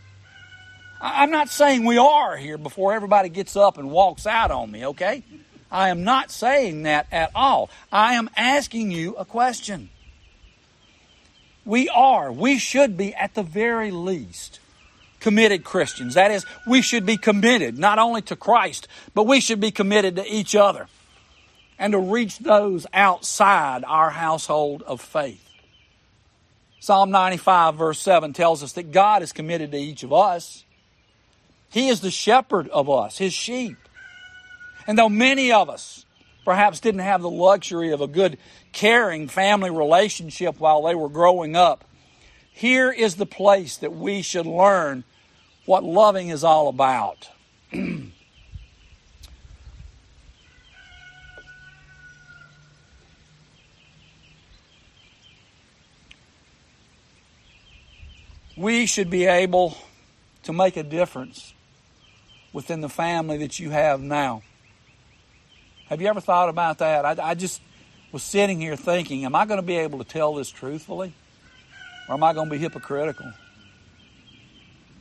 I'm 1.06 1.32
not 1.32 1.50
saying 1.50 1.84
we 1.84 1.98
are 1.98 2.38
here 2.38 2.58
before 2.58 2.94
everybody 2.94 3.28
gets 3.28 3.58
up 3.58 3.78
and 3.78 3.92
walks 3.92 4.26
out 4.26 4.52
on 4.52 4.72
me, 4.72 4.86
okay? 4.86 5.22
I 5.70 5.90
am 5.90 6.06
not 6.06 6.32
saying 6.32 6.84
that 6.84 7.08
at 7.12 7.30
all. 7.36 7.70
I 7.92 8.14
am 8.14 8.30
asking 8.38 8.92
you 8.92 9.14
a 9.16 9.26
question. 9.26 9.90
We 11.66 11.90
are, 11.90 12.32
we 12.32 12.58
should 12.58 12.96
be 12.96 13.14
at 13.14 13.34
the 13.34 13.44
very 13.44 13.92
least 13.92 14.62
committed 15.20 15.66
Christians. 15.66 16.14
That 16.14 16.32
is, 16.32 16.46
we 16.66 16.82
should 16.82 17.06
be 17.06 17.18
committed 17.18 17.78
not 17.78 18.00
only 18.00 18.22
to 18.24 18.38
Christ, 18.38 18.88
but 19.14 19.28
we 19.28 19.42
should 19.42 19.60
be 19.60 19.72
committed 19.72 20.16
to 20.16 20.26
each 20.26 20.56
other 20.56 20.88
and 21.78 21.92
to 21.92 22.00
reach 22.00 22.40
those 22.40 22.88
outside 22.94 23.84
our 23.84 24.10
household 24.10 24.84
of 24.84 25.02
faith. 25.02 25.50
Psalm 26.80 27.12
95, 27.12 27.76
verse 27.76 28.00
7 28.00 28.32
tells 28.32 28.64
us 28.64 28.72
that 28.74 28.94
God 28.94 29.22
is 29.22 29.34
committed 29.34 29.72
to 29.74 29.78
each 29.78 30.04
of 30.04 30.14
us. 30.14 30.64
He 31.74 31.90
is 31.90 32.02
the 32.02 32.12
shepherd 32.12 32.70
of 32.70 32.88
us, 32.88 33.18
his 33.18 33.34
sheep. 33.34 33.78
And 34.86 34.96
though 34.96 35.10
many 35.10 35.52
of 35.52 35.72
us 35.72 36.06
perhaps 36.46 36.80
didn't 36.80 37.02
have 37.02 37.24
the 37.24 37.30
luxury 37.32 37.92
of 37.92 38.00
a 38.00 38.06
good, 38.06 38.38
caring 38.74 39.28
family 39.28 39.72
relationship 39.72 40.60
while 40.60 40.84
they 40.84 40.94
were 40.94 41.10
growing 41.10 41.56
up, 41.56 41.84
here 42.52 42.92
is 42.92 43.16
the 43.16 43.26
place 43.26 43.78
that 43.78 43.92
we 43.92 44.22
should 44.22 44.46
learn 44.46 45.04
what 45.66 45.84
loving 45.84 46.30
is 46.30 46.44
all 46.44 46.68
about. 46.68 47.28
we 58.56 58.86
should 58.86 59.10
be 59.10 59.26
able 59.26 59.76
to 60.44 60.54
make 60.54 60.78
a 60.78 60.84
difference 60.84 61.53
within 62.54 62.82
the 62.82 62.90
family 62.90 63.40
that 63.40 63.60
you 63.60 63.72
have 63.72 64.00
now. 64.00 64.44
Have 65.88 66.02
you 66.02 66.08
ever 66.08 66.22
thought 66.22 66.50
about 66.50 66.78
that? 66.78 67.06
I, 67.06 67.32
I 67.32 67.34
just 67.34 67.62
was 68.12 68.24
sitting 68.24 68.62
here 68.62 68.76
thinking, 68.76 69.26
am 69.26 69.36
I 69.36 69.46
going 69.46 69.60
to 69.60 69.66
be 69.66 69.78
able 69.78 69.98
to 69.98 70.06
tell 70.06 70.36
this 70.36 70.50
truthfully? 70.50 71.14
Or 72.08 72.16
am 72.16 72.24
I 72.24 72.34
going 72.34 72.48
to 72.48 72.52
be 72.52 72.60
hypocritical? 72.60 73.34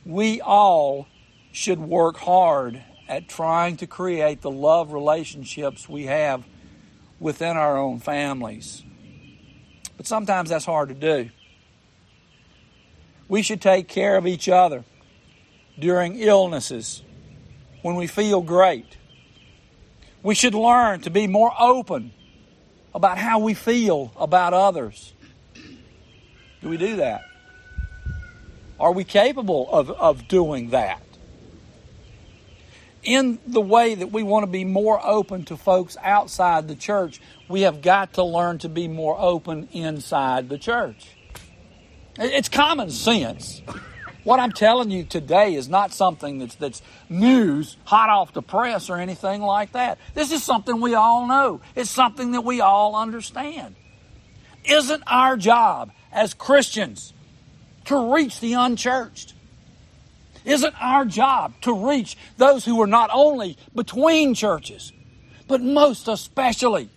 We 0.05 0.41
all 0.41 1.07
should 1.51 1.79
work 1.79 2.17
hard 2.17 2.81
at 3.07 3.29
trying 3.29 3.77
to 3.77 3.87
create 3.87 4.41
the 4.41 4.51
love 4.51 4.91
relationships 4.91 5.87
we 5.87 6.05
have 6.05 6.43
within 7.19 7.55
our 7.55 7.77
own 7.77 7.99
families. 7.99 8.83
But 9.95 10.07
sometimes 10.07 10.49
that's 10.49 10.65
hard 10.65 10.89
to 10.89 10.95
do. 10.95 11.29
We 13.27 13.41
should 13.41 13.61
take 13.61 13.87
care 13.87 14.17
of 14.17 14.25
each 14.27 14.49
other 14.49 14.83
during 15.79 16.19
illnesses 16.19 17.03
when 17.83 17.95
we 17.95 18.07
feel 18.07 18.41
great. 18.41 18.97
We 20.23 20.33
should 20.33 20.55
learn 20.55 21.01
to 21.01 21.11
be 21.11 21.27
more 21.27 21.53
open 21.59 22.13
about 22.95 23.19
how 23.19 23.39
we 23.39 23.53
feel 23.53 24.11
about 24.15 24.53
others. 24.53 25.13
Do 26.61 26.69
we 26.69 26.77
do 26.77 26.95
that? 26.95 27.21
Are 28.79 28.91
we 28.91 29.03
capable 29.03 29.69
of, 29.71 29.91
of 29.91 30.27
doing 30.27 30.71
that? 30.71 31.01
In 33.03 33.37
the 33.45 33.59
way 33.59 33.95
that 33.95 34.11
we 34.11 34.23
want 34.23 34.43
to 34.43 34.51
be 34.51 34.63
more 34.63 35.05
open 35.05 35.43
to 35.45 35.57
folks 35.57 35.97
outside 36.01 36.69
the 36.69 36.75
church, 36.75 37.19
we 37.49 37.61
have 37.61 37.81
got 37.81 38.13
to 38.13 38.23
learn 38.23 38.59
to 38.59 38.69
be 38.69 38.87
more 38.87 39.19
open 39.19 39.67
inside 39.73 40.47
the 40.47 40.57
church. 40.57 41.09
It's 42.17 42.47
common 42.47 42.89
sense. 42.91 43.61
What 44.23 44.39
I'm 44.39 44.53
telling 44.53 44.89
you 44.89 45.03
today 45.03 45.55
is 45.55 45.67
not 45.67 45.91
something 45.91 46.39
that's, 46.39 46.55
that's 46.55 46.81
news, 47.09 47.75
hot 47.83 48.09
off 48.09 48.33
the 48.33 48.41
press, 48.41 48.89
or 48.89 48.97
anything 48.97 49.41
like 49.41 49.73
that. 49.73 49.97
This 50.13 50.31
is 50.31 50.43
something 50.43 50.79
we 50.79 50.93
all 50.93 51.27
know. 51.27 51.61
It's 51.75 51.89
something 51.89 52.31
that 52.31 52.41
we 52.41 52.61
all 52.61 52.95
understand. 52.95 53.75
Isn't 54.63 55.03
our 55.07 55.35
job 55.35 55.91
as 56.11 56.33
Christians 56.33 57.13
to 57.85 58.13
reach 58.13 58.39
the 58.39 58.53
unchurched? 58.53 59.33
Isn't 60.45 60.75
our 60.81 61.05
job 61.05 61.53
to 61.61 61.87
reach 61.87 62.17
those 62.37 62.63
who 62.63 62.81
are 62.81 62.87
not 62.87 63.09
only 63.13 63.57
between 63.75 64.35
churches, 64.35 64.93
but 65.47 65.61
most 65.61 66.07
especially, 66.07 66.89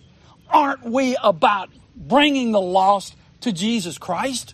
aren't 0.49 0.83
we 0.83 1.17
about 1.21 1.69
bringing 1.95 2.51
the 2.53 2.61
lost 2.61 3.15
to 3.41 3.51
Jesus 3.51 3.97
Christ? 3.97 4.53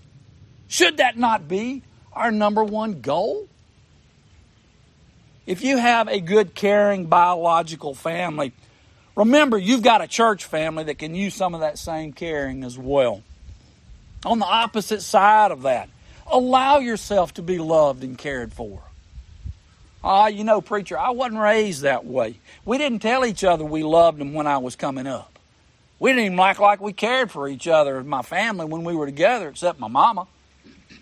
Should 0.67 0.97
that 0.97 1.17
not 1.17 1.47
be 1.47 1.83
our 2.15 2.31
number 2.31 2.63
one 2.63 3.01
goal? 3.01 3.47
If 5.45 5.63
you 5.63 5.77
have 5.77 6.07
a 6.07 6.19
good, 6.19 6.55
caring, 6.55 7.07
biological 7.07 7.95
family, 7.95 8.53
remember 9.15 9.57
you've 9.57 9.81
got 9.81 10.01
a 10.01 10.07
church 10.07 10.45
family 10.45 10.85
that 10.85 10.99
can 10.99 11.15
use 11.15 11.35
some 11.35 11.53
of 11.53 11.61
that 11.61 11.77
same 11.77 12.13
caring 12.13 12.63
as 12.63 12.77
well. 12.77 13.23
On 14.25 14.39
the 14.39 14.45
opposite 14.45 15.01
side 15.01 15.51
of 15.51 15.63
that, 15.63 15.89
allow 16.27 16.79
yourself 16.79 17.33
to 17.33 17.41
be 17.41 17.57
loved 17.57 18.03
and 18.03 18.17
cared 18.17 18.53
for. 18.53 18.81
Ah, 20.01 20.27
you 20.27 20.43
know, 20.43 20.61
preacher, 20.61 20.97
I 20.97 21.11
wasn't 21.11 21.39
raised 21.39 21.81
that 21.81 22.05
way. 22.05 22.39
We 22.65 22.77
didn't 22.77 22.99
tell 22.99 23.25
each 23.25 23.43
other 23.43 23.63
we 23.63 23.83
loved 23.83 24.19
them 24.19 24.33
when 24.33 24.47
I 24.47 24.57
was 24.57 24.75
coming 24.75 25.07
up. 25.07 25.39
We 25.99 26.11
didn't 26.11 26.25
even 26.25 26.39
act 26.39 26.59
like 26.59 26.81
we 26.81 26.91
cared 26.91 27.31
for 27.31 27.47
each 27.47 27.67
other, 27.67 27.99
in 27.99 28.07
my 28.07 28.21
family, 28.21 28.65
when 28.65 28.83
we 28.83 28.95
were 28.95 29.05
together, 29.05 29.47
except 29.47 29.79
my 29.79 29.87
mama. 29.87 30.27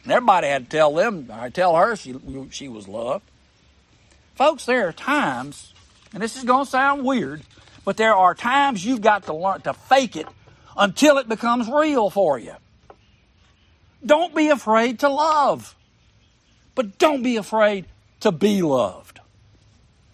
And 0.03 0.11
everybody 0.11 0.47
had 0.47 0.69
to 0.69 0.77
tell 0.77 0.93
them, 0.93 1.29
I 1.31 1.49
tell 1.49 1.75
her 1.75 1.95
she, 1.95 2.15
she 2.49 2.67
was 2.67 2.87
loved. 2.87 3.23
Folks, 4.35 4.65
there 4.65 4.87
are 4.87 4.93
times, 4.93 5.73
and 6.13 6.23
this 6.23 6.35
is 6.35 6.43
going 6.43 6.65
to 6.65 6.71
sound 6.71 7.05
weird, 7.05 7.41
but 7.85 7.97
there 7.97 8.15
are 8.15 8.33
times 8.33 8.83
you've 8.83 9.01
got 9.01 9.25
to 9.25 9.33
learn 9.35 9.61
to 9.61 9.73
fake 9.73 10.15
it 10.15 10.27
until 10.77 11.17
it 11.17 11.27
becomes 11.27 11.69
real 11.69 12.09
for 12.09 12.39
you. 12.39 12.55
Don't 14.03 14.33
be 14.33 14.49
afraid 14.49 14.99
to 14.99 15.09
love, 15.09 15.75
but 16.73 16.97
don't 16.97 17.21
be 17.21 17.37
afraid 17.37 17.85
to 18.21 18.31
be 18.31 18.61
loved. 18.61 19.19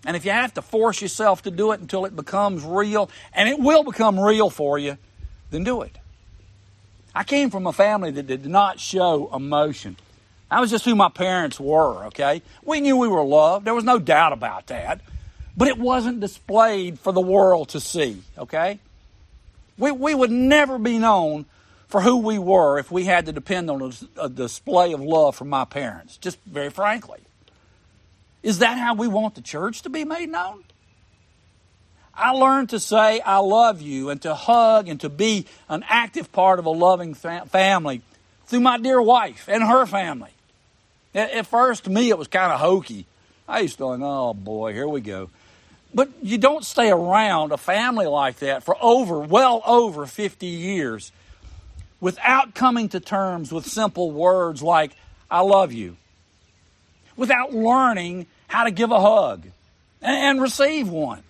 And 0.05 0.17
if 0.17 0.25
you 0.25 0.31
have 0.31 0.53
to 0.55 0.61
force 0.61 1.01
yourself 1.01 1.43
to 1.43 1.51
do 1.51 1.71
it 1.71 1.79
until 1.79 2.05
it 2.05 2.15
becomes 2.15 2.63
real, 2.63 3.09
and 3.33 3.47
it 3.47 3.59
will 3.59 3.83
become 3.83 4.19
real 4.19 4.49
for 4.49 4.77
you, 4.77 4.97
then 5.51 5.63
do 5.63 5.81
it. 5.81 5.97
I 7.17 7.23
came 7.23 7.49
from 7.49 7.65
a 7.65 7.73
family 7.73 8.11
that 8.11 8.27
did 8.27 8.45
not 8.45 8.79
show 8.79 9.33
emotion. 9.33 9.97
That 10.51 10.59
was 10.59 10.69
just 10.69 10.85
who 10.85 10.93
my 10.93 11.09
parents 11.09 11.59
were, 11.59 12.05
okay? 12.05 12.43
We 12.63 12.79
knew 12.79 12.95
we 12.95 13.07
were 13.07 13.23
loved. 13.23 13.65
There 13.65 13.73
was 13.73 13.83
no 13.83 13.97
doubt 13.97 14.33
about 14.33 14.67
that. 14.67 15.01
But 15.57 15.67
it 15.67 15.79
wasn't 15.79 16.19
displayed 16.19 16.99
for 16.99 17.11
the 17.11 17.19
world 17.19 17.69
to 17.69 17.79
see, 17.79 18.21
okay? 18.37 18.77
We, 19.79 19.91
we 19.91 20.13
would 20.13 20.29
never 20.29 20.77
be 20.77 20.99
known 20.99 21.47
for 21.87 22.01
who 22.01 22.17
we 22.17 22.37
were 22.37 22.77
if 22.77 22.91
we 22.91 23.05
had 23.05 23.25
to 23.25 23.31
depend 23.31 23.71
on 23.71 23.81
a, 23.81 24.25
a 24.25 24.29
display 24.29 24.93
of 24.93 25.01
love 25.01 25.35
from 25.35 25.49
my 25.49 25.65
parents, 25.65 26.17
just 26.17 26.37
very 26.45 26.69
frankly. 26.69 27.21
Is 28.43 28.59
that 28.59 28.77
how 28.77 28.93
we 28.93 29.07
want 29.07 29.33
the 29.33 29.41
church 29.41 29.81
to 29.81 29.89
be 29.89 30.05
made 30.05 30.29
known? 30.29 30.65
I 32.17 32.31
learned 32.31 32.69
to 32.69 32.79
say, 32.79 33.21
I 33.21 33.37
love 33.37 33.79
you, 33.79 34.09
and 34.09 34.19
to 34.23 34.33
hug 34.33 34.89
and 34.89 34.99
to 35.01 35.09
be 35.09 35.45
an 35.69 35.85
active 35.87 36.31
part 36.31 36.57
of 36.57 36.65
a 36.65 36.71
loving 36.71 37.13
fa- 37.13 37.45
family 37.49 38.01
through 38.47 38.61
my 38.61 38.79
dear 38.79 38.99
wife 38.99 39.47
and 39.47 39.63
her 39.63 39.85
family. 39.85 40.31
At, 41.13 41.31
at 41.31 41.47
first, 41.47 41.83
to 41.83 41.91
me, 41.91 42.09
it 42.09 42.17
was 42.17 42.27
kind 42.27 42.51
of 42.51 42.59
hokey. 42.59 43.05
I 43.47 43.59
used 43.59 43.77
to 43.77 43.91
think, 43.91 44.01
oh 44.03 44.33
boy, 44.33 44.73
here 44.73 44.87
we 44.87 45.01
go. 45.01 45.29
But 45.93 46.09
you 46.23 46.39
don't 46.39 46.65
stay 46.65 46.89
around 46.89 47.51
a 47.51 47.57
family 47.57 48.07
like 48.07 48.39
that 48.39 48.63
for 48.63 48.75
over, 48.81 49.19
well 49.19 49.61
over 49.65 50.07
50 50.07 50.45
years 50.47 51.11
without 52.01 52.55
coming 52.55 52.89
to 52.89 52.99
terms 52.99 53.51
with 53.51 53.67
simple 53.67 54.11
words 54.11 54.63
like, 54.63 54.91
I 55.29 55.41
love 55.41 55.71
you, 55.71 55.97
without 57.15 57.53
learning 57.53 58.25
how 58.47 58.63
to 58.63 58.71
give 58.71 58.91
a 58.91 58.99
hug 58.99 59.45
and, 60.01 60.17
and 60.17 60.41
receive 60.41 60.89
one 60.89 61.23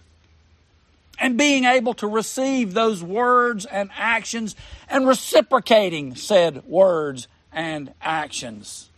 and 1.19 1.37
being 1.37 1.65
able 1.65 1.93
to 1.95 2.07
receive 2.07 2.73
those 2.73 3.03
words 3.03 3.65
and 3.65 3.89
actions 3.97 4.55
and 4.89 5.07
reciprocating 5.07 6.15
said 6.15 6.65
words 6.65 7.27
and 7.51 7.93
actions. 8.01 8.89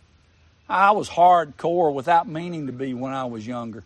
I 0.68 0.92
was 0.92 1.08
hardcore 1.08 1.92
without 1.92 2.28
meaning 2.28 2.66
to 2.66 2.72
be 2.72 2.94
when 2.94 3.12
I 3.12 3.24
was 3.24 3.46
younger. 3.46 3.82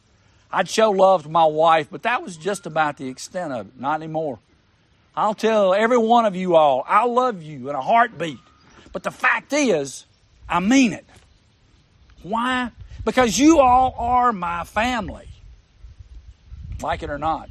I'd 0.52 0.68
show 0.68 0.90
love 0.90 1.24
to 1.24 1.28
my 1.28 1.46
wife, 1.46 1.88
but 1.90 2.02
that 2.02 2.22
was 2.22 2.36
just 2.36 2.66
about 2.66 2.96
the 2.96 3.08
extent 3.08 3.52
of 3.52 3.68
it, 3.68 3.80
not 3.80 3.96
anymore. 3.96 4.38
I'll 5.16 5.34
tell 5.34 5.74
every 5.74 5.98
one 5.98 6.26
of 6.26 6.36
you 6.36 6.56
all, 6.56 6.84
I 6.86 7.06
love 7.06 7.42
you 7.42 7.70
in 7.70 7.76
a 7.76 7.80
heartbeat. 7.80 8.38
But 8.92 9.02
the 9.02 9.10
fact 9.10 9.52
is, 9.52 10.06
I 10.48 10.60
mean 10.60 10.92
it. 10.92 11.06
Why? 12.22 12.70
Because 13.04 13.38
you 13.38 13.60
all 13.60 13.94
are 13.98 14.32
my 14.32 14.64
family. 14.64 15.28
Like 16.80 17.02
it 17.02 17.10
or 17.10 17.18
not. 17.18 17.48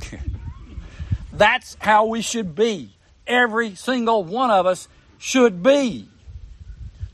That's 1.32 1.76
how 1.80 2.06
we 2.06 2.22
should 2.22 2.54
be. 2.54 2.96
Every 3.26 3.74
single 3.74 4.24
one 4.24 4.50
of 4.50 4.66
us 4.66 4.88
should 5.18 5.62
be. 5.62 6.08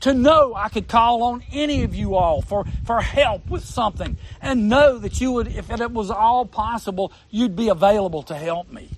To 0.01 0.13
know 0.13 0.53
I 0.55 0.69
could 0.69 0.87
call 0.87 1.23
on 1.23 1.43
any 1.51 1.83
of 1.83 1.95
you 1.95 2.15
all 2.15 2.41
for, 2.41 2.65
for 2.85 3.01
help 3.01 3.49
with 3.49 3.65
something 3.65 4.17
and 4.41 4.69
know 4.69 4.99
that 4.99 5.19
you 5.19 5.31
would, 5.33 5.47
if 5.47 5.71
it 5.71 5.91
was 5.91 6.11
all 6.11 6.45
possible, 6.45 7.11
you'd 7.31 7.55
be 7.55 7.69
available 7.69 8.23
to 8.23 8.35
help 8.35 8.71
me. 8.71 8.89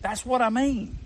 That's 0.00 0.24
what 0.24 0.40
I 0.40 0.48
mean. 0.48 0.98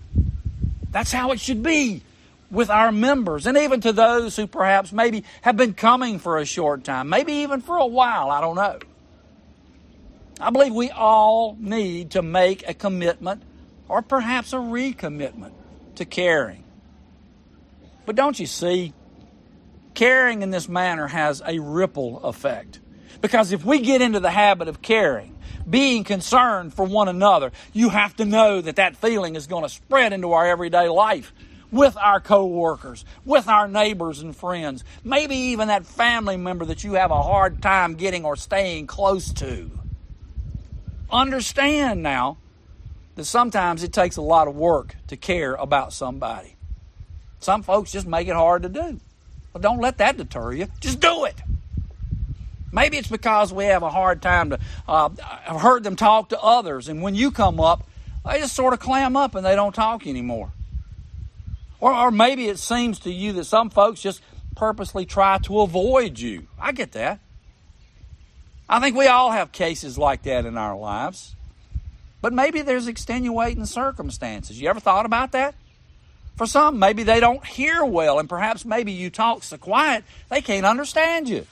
That's 0.91 1.11
how 1.11 1.31
it 1.31 1.39
should 1.39 1.61
be 1.61 2.03
with 2.49 2.69
our 2.69 2.91
members 2.91 3.47
and 3.47 3.57
even 3.57 3.81
to 3.81 3.91
those 3.91 4.35
who 4.35 4.47
perhaps 4.47 4.93
maybe 4.93 5.23
have 5.41 5.57
been 5.57 5.73
coming 5.73 6.19
for 6.19 6.37
a 6.37 6.45
short 6.45 6.83
time, 6.83 7.09
maybe 7.09 7.33
even 7.33 7.61
for 7.61 7.77
a 7.77 7.85
while, 7.85 8.29
I 8.29 8.39
don't 8.39 8.55
know. 8.55 8.79
I 10.43 10.49
believe 10.49 10.73
we 10.73 10.91
all 10.91 11.55
need 11.57 12.11
to 12.11 12.21
make 12.21 12.67
a 12.67 12.73
commitment 12.73 13.43
or 13.87 14.01
perhaps 14.01 14.51
a 14.51 14.57
recommitment 14.57 15.53
to 15.95 16.03
caring. 16.03 16.65
But 18.05 18.17
don't 18.17 18.37
you 18.37 18.45
see? 18.45 18.93
Caring 19.93 20.41
in 20.41 20.49
this 20.49 20.67
manner 20.67 21.07
has 21.07 21.41
a 21.45 21.59
ripple 21.59 22.21
effect. 22.25 22.81
Because 23.21 23.53
if 23.53 23.63
we 23.63 23.79
get 23.79 24.01
into 24.01 24.19
the 24.19 24.31
habit 24.31 24.67
of 24.67 24.81
caring, 24.81 25.33
being 25.69 26.03
concerned 26.03 26.73
for 26.73 26.85
one 26.85 27.07
another, 27.07 27.53
you 27.71 27.87
have 27.87 28.13
to 28.17 28.25
know 28.25 28.59
that 28.59 28.75
that 28.75 28.97
feeling 28.97 29.37
is 29.37 29.47
going 29.47 29.63
to 29.63 29.69
spread 29.69 30.11
into 30.11 30.33
our 30.33 30.45
everyday 30.45 30.89
life 30.89 31.31
with 31.71 31.95
our 31.95 32.19
coworkers, 32.19 33.05
with 33.23 33.47
our 33.47 33.69
neighbors 33.69 34.19
and 34.19 34.35
friends, 34.35 34.83
maybe 35.05 35.35
even 35.35 35.69
that 35.69 35.85
family 35.85 36.35
member 36.35 36.65
that 36.65 36.83
you 36.83 36.95
have 36.95 37.11
a 37.11 37.21
hard 37.21 37.61
time 37.61 37.95
getting 37.95 38.25
or 38.25 38.35
staying 38.35 38.87
close 38.87 39.31
to. 39.31 39.71
Understand 41.13 42.01
now 42.01 42.37
that 43.15 43.25
sometimes 43.25 43.83
it 43.83 43.93
takes 43.93 44.17
a 44.17 44.21
lot 44.21 44.47
of 44.47 44.55
work 44.55 44.95
to 45.07 45.15
care 45.15 45.53
about 45.53 45.93
somebody. 45.93 46.55
Some 47.39 47.61
folks 47.61 47.91
just 47.91 48.07
make 48.07 48.27
it 48.27 48.33
hard 48.33 48.63
to 48.63 48.69
do. 48.69 48.99
Well, 49.53 49.61
don't 49.61 49.79
let 49.79 49.99
that 49.99 50.17
deter 50.17 50.53
you. 50.53 50.67
Just 50.79 50.99
do 50.99 51.25
it. 51.25 51.35
Maybe 52.71 52.97
it's 52.97 53.07
because 53.07 53.53
we 53.53 53.65
have 53.65 53.83
a 53.83 53.91
hard 53.91 54.23
time 54.23 54.49
to. 54.49 54.59
Uh, 54.87 55.09
I've 55.47 55.61
heard 55.61 55.83
them 55.83 55.95
talk 55.95 56.29
to 56.29 56.41
others, 56.41 56.89
and 56.89 57.03
when 57.03 57.13
you 57.13 57.29
come 57.29 57.59
up, 57.59 57.87
they 58.25 58.39
just 58.39 58.55
sort 58.55 58.73
of 58.73 58.79
clam 58.79 59.15
up 59.15 59.35
and 59.35 59.45
they 59.45 59.55
don't 59.55 59.75
talk 59.75 60.07
anymore. 60.07 60.51
Or, 61.79 61.93
or 61.93 62.09
maybe 62.09 62.47
it 62.47 62.57
seems 62.57 62.97
to 62.99 63.11
you 63.11 63.33
that 63.33 63.43
some 63.43 63.69
folks 63.69 64.01
just 64.01 64.23
purposely 64.55 65.05
try 65.05 65.37
to 65.39 65.61
avoid 65.61 66.17
you. 66.17 66.47
I 66.59 66.71
get 66.71 66.93
that. 66.93 67.19
I 68.73 68.79
think 68.79 68.97
we 68.97 69.05
all 69.05 69.29
have 69.29 69.51
cases 69.51 69.99
like 69.99 70.23
that 70.23 70.47
in 70.47 70.57
our 70.57 70.75
lives. 70.75 71.35
But 72.21 72.33
maybe 72.33 72.63
there's 72.63 72.87
extenuating 72.87 73.67
circumstances. 73.67 74.59
You 74.59 74.67
ever 74.67 74.79
thought 74.79 75.05
about 75.05 75.33
that? 75.33 75.53
For 76.37 76.47
some, 76.47 76.79
maybe 76.79 77.03
they 77.03 77.19
don't 77.19 77.45
hear 77.45 77.85
well, 77.85 78.17
and 78.17 78.27
perhaps 78.27 78.65
maybe 78.65 78.91
you 78.91 79.11
talk 79.11 79.43
so 79.43 79.57
quiet 79.57 80.03
they 80.27 80.41
can't 80.41 80.65
understand 80.65 81.29
you. 81.29 81.45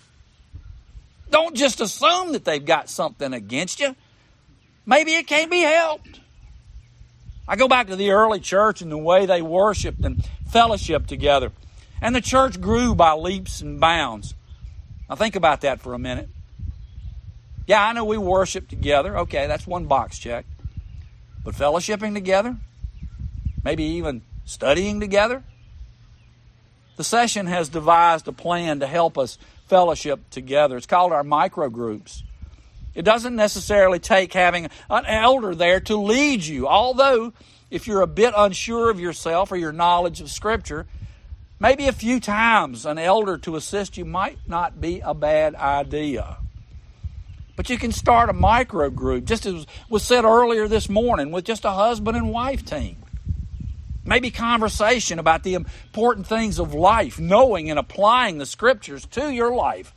Don't 1.30 1.56
just 1.56 1.80
assume 1.80 2.32
that 2.32 2.44
they've 2.44 2.66
got 2.66 2.90
something 2.90 3.34
against 3.34 3.80
you. 3.80 3.96
Maybe 4.88 5.14
it 5.14 5.28
can't 5.28 5.52
be 5.52 5.62
helped. 5.62 6.22
I 7.48 7.56
go 7.56 7.68
back 7.68 7.86
to 7.90 7.96
the 7.96 8.10
early 8.10 8.40
church 8.40 8.82
and 8.82 8.92
the 8.92 8.98
way 8.98 9.28
they 9.28 9.44
worshiped 9.44 10.04
and 10.04 10.28
fellowshiped 10.52 11.06
together. 11.06 11.52
And 12.02 12.16
the 12.16 12.22
church 12.22 12.60
grew 12.60 12.96
by 12.96 13.14
leaps 13.14 13.62
and 13.62 13.80
bounds. 13.80 14.34
Now 15.08 15.18
think 15.18 15.36
about 15.36 15.62
that 15.62 15.82
for 15.82 15.94
a 15.94 16.00
minute. 16.00 16.28
Yeah, 17.72 17.86
I 17.88 17.94
know 17.94 18.04
we 18.04 18.18
worship 18.18 18.68
together. 18.68 19.20
Okay, 19.20 19.48
that's 19.48 19.66
one 19.66 19.86
box 19.86 20.20
check. 20.20 20.46
But 21.42 21.56
fellowshipping 21.56 22.14
together, 22.14 22.58
maybe 23.64 23.84
even 23.84 24.24
studying 24.44 25.00
together. 25.00 25.42
The 26.98 27.06
session 27.06 27.48
has 27.48 27.70
devised 27.70 28.28
a 28.28 28.34
plan 28.34 28.82
to 28.82 28.88
help 28.88 29.18
us 29.18 29.38
fellowship 29.68 30.20
together. 30.32 30.76
It's 30.76 30.86
called 30.86 31.14
our 31.14 31.24
micro 31.24 31.70
groups. 31.70 32.24
It 32.94 33.04
doesn't 33.04 33.38
necessarily 33.38 34.00
take 34.00 34.34
having 34.34 34.68
an 34.90 35.06
elder 35.06 35.56
there 35.56 35.80
to 35.80 35.96
lead 35.96 36.44
you, 36.44 36.68
although, 36.68 37.32
if 37.70 37.88
you're 37.88 38.02
a 38.02 38.06
bit 38.06 38.34
unsure 38.36 38.90
of 38.90 39.00
yourself 39.00 39.50
or 39.50 39.56
your 39.56 39.72
knowledge 39.72 40.20
of 40.20 40.30
Scripture, 40.30 40.88
maybe 41.58 41.88
a 41.88 41.94
few 41.94 42.20
times 42.20 42.86
an 42.86 42.98
elder 42.98 43.38
to 43.38 43.56
assist 43.56 43.96
you 43.96 44.04
might 44.04 44.40
not 44.46 44.82
be 44.82 45.00
a 45.00 45.14
bad 45.14 45.56
idea. 45.56 46.36
But 47.56 47.70
you 47.70 47.78
can 47.78 47.92
start 47.92 48.30
a 48.30 48.34
micro 48.34 48.90
group, 48.90 49.26
just 49.26 49.46
as 49.46 49.66
was 49.90 50.04
said 50.04 50.26
earlier 50.26 50.68
this 50.68 50.90
morning, 50.90 51.32
with 51.32 51.46
just 51.46 51.66
a 51.66 51.72
husband 51.72 52.18
and 52.18 52.32
wife 52.32 52.66
team. 52.66 52.98
Maybe 54.04 54.32
conversation 54.32 55.20
about 55.20 55.44
the 55.44 55.54
important 55.54 56.26
things 56.26 56.60
of 56.60 56.74
life, 56.74 57.20
knowing 57.20 57.70
and 57.70 57.78
applying 57.78 58.38
the 58.38 58.46
Scriptures 58.46 59.06
to 59.08 59.30
your 59.30 59.54
life 59.54 59.94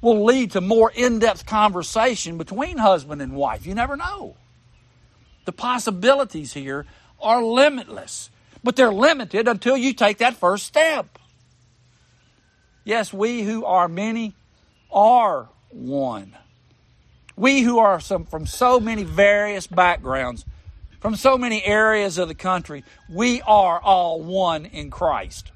will 0.00 0.24
lead 0.24 0.52
to 0.52 0.60
more 0.60 0.92
in 0.94 1.18
depth 1.18 1.46
conversation 1.46 2.38
between 2.38 2.78
husband 2.78 3.20
and 3.22 3.32
wife. 3.32 3.66
You 3.66 3.74
never 3.74 3.96
know. 3.96 4.36
The 5.46 5.52
possibilities 5.52 6.52
here 6.52 6.86
are 7.20 7.42
limitless, 7.42 8.30
but 8.62 8.76
they're 8.76 8.92
limited 8.92 9.48
until 9.48 9.76
you 9.76 9.92
take 9.94 10.18
that 10.18 10.36
first 10.36 10.66
step. 10.66 11.18
Yes, 12.84 13.12
we 13.12 13.42
who 13.42 13.64
are 13.64 13.88
many 13.88 14.34
are 14.90 15.48
one. 15.70 16.36
We 17.36 17.62
who 17.62 17.78
are 17.78 18.00
some, 18.00 18.24
from 18.24 18.46
so 18.46 18.78
many 18.78 19.04
various 19.04 19.66
backgrounds, 19.66 20.44
from 21.00 21.16
so 21.16 21.36
many 21.36 21.64
areas 21.64 22.18
of 22.18 22.28
the 22.28 22.34
country, 22.34 22.84
we 23.10 23.42
are 23.42 23.80
all 23.80 24.20
one 24.20 24.66
in 24.66 24.90
Christ. 24.90 25.50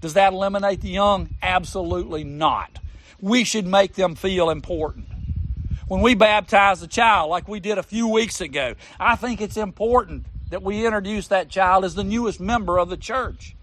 Does 0.00 0.14
that 0.14 0.32
eliminate 0.32 0.80
the 0.80 0.90
young? 0.90 1.30
Absolutely 1.42 2.24
not 2.24 2.78
we 3.22 3.44
should 3.44 3.66
make 3.66 3.94
them 3.94 4.16
feel 4.16 4.50
important. 4.50 5.06
When 5.86 6.02
we 6.02 6.14
baptize 6.14 6.82
a 6.82 6.88
child, 6.88 7.30
like 7.30 7.48
we 7.48 7.60
did 7.60 7.78
a 7.78 7.82
few 7.82 8.08
weeks 8.08 8.40
ago, 8.40 8.74
I 8.98 9.16
think 9.16 9.40
it's 9.40 9.56
important 9.56 10.26
that 10.50 10.62
we 10.62 10.84
introduce 10.84 11.28
that 11.28 11.48
child 11.48 11.84
as 11.84 11.94
the 11.94 12.04
newest 12.04 12.40
member 12.40 12.78
of 12.78 12.90
the 12.90 12.96
church. 12.96 13.54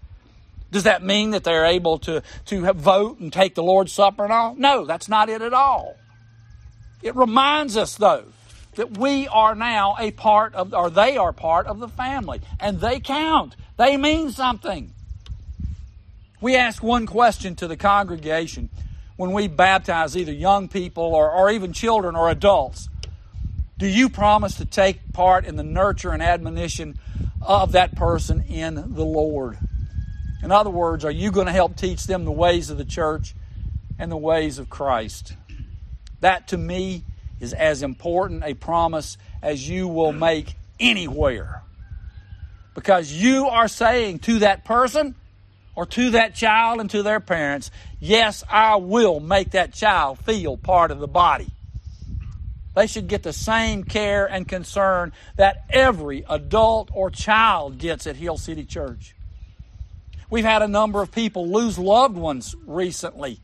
Does 0.72 0.84
that 0.84 1.02
mean 1.02 1.30
that 1.30 1.44
they're 1.44 1.66
able 1.66 1.98
to, 2.00 2.22
to 2.46 2.72
vote 2.72 3.20
and 3.20 3.32
take 3.32 3.54
the 3.54 3.62
Lord's 3.62 3.92
Supper 3.92 4.24
and 4.24 4.32
all? 4.32 4.54
No, 4.54 4.86
that's 4.86 5.08
not 5.08 5.28
it 5.28 5.42
at 5.42 5.52
all. 5.52 5.96
It 7.02 7.16
reminds 7.16 7.76
us, 7.76 7.96
though, 7.96 8.24
that 8.74 8.98
we 8.98 9.26
are 9.28 9.54
now 9.54 9.96
a 9.98 10.10
part 10.10 10.54
of, 10.54 10.74
or 10.74 10.90
they 10.90 11.16
are 11.16 11.32
part 11.32 11.66
of 11.66 11.80
the 11.80 11.88
family, 11.88 12.40
and 12.58 12.80
they 12.80 13.00
count. 13.00 13.56
They 13.76 13.96
mean 13.96 14.30
something. 14.30 14.92
We 16.40 16.56
ask 16.56 16.82
one 16.82 17.06
question 17.06 17.56
to 17.56 17.68
the 17.68 17.76
congregation 17.76 18.70
when 19.20 19.32
we 19.32 19.48
baptize 19.48 20.16
either 20.16 20.32
young 20.32 20.68
people 20.68 21.14
or, 21.14 21.30
or 21.30 21.50
even 21.50 21.74
children 21.74 22.16
or 22.16 22.30
adults, 22.30 22.88
do 23.76 23.86
you 23.86 24.08
promise 24.08 24.54
to 24.56 24.64
take 24.64 25.12
part 25.12 25.44
in 25.44 25.56
the 25.56 25.62
nurture 25.62 26.12
and 26.12 26.22
admonition 26.22 26.98
of 27.42 27.72
that 27.72 27.94
person 27.94 28.42
in 28.42 28.94
the 28.94 29.04
Lord? 29.04 29.58
In 30.42 30.50
other 30.50 30.70
words, 30.70 31.04
are 31.04 31.10
you 31.10 31.30
going 31.30 31.48
to 31.48 31.52
help 31.52 31.76
teach 31.76 32.06
them 32.06 32.24
the 32.24 32.32
ways 32.32 32.70
of 32.70 32.78
the 32.78 32.84
church 32.84 33.34
and 33.98 34.10
the 34.10 34.16
ways 34.16 34.58
of 34.58 34.70
Christ? 34.70 35.34
That 36.20 36.48
to 36.48 36.58
me 36.58 37.04
is 37.40 37.52
as 37.52 37.82
important 37.82 38.44
a 38.44 38.54
promise 38.54 39.16
as 39.42 39.66
you 39.68 39.88
will 39.88 40.12
make 40.12 40.54
anywhere. 40.78 41.62
Because 42.74 43.12
you 43.12 43.46
are 43.46 43.68
saying 43.68 44.20
to 44.20 44.40
that 44.40 44.64
person, 44.64 45.14
or 45.74 45.86
to 45.86 46.10
that 46.10 46.34
child 46.34 46.80
and 46.80 46.90
to 46.90 47.02
their 47.02 47.20
parents, 47.20 47.70
yes, 48.00 48.44
I 48.50 48.76
will 48.76 49.20
make 49.20 49.52
that 49.52 49.72
child 49.72 50.18
feel 50.18 50.56
part 50.56 50.90
of 50.90 50.98
the 50.98 51.08
body. 51.08 51.48
They 52.74 52.86
should 52.86 53.08
get 53.08 53.22
the 53.22 53.32
same 53.32 53.84
care 53.84 54.26
and 54.26 54.46
concern 54.46 55.12
that 55.36 55.64
every 55.70 56.24
adult 56.28 56.90
or 56.92 57.10
child 57.10 57.78
gets 57.78 58.06
at 58.06 58.16
Hill 58.16 58.36
City 58.36 58.64
Church. 58.64 59.14
We've 60.28 60.44
had 60.44 60.62
a 60.62 60.68
number 60.68 61.02
of 61.02 61.10
people 61.10 61.48
lose 61.48 61.78
loved 61.78 62.16
ones 62.16 62.54
recently. 62.66 63.40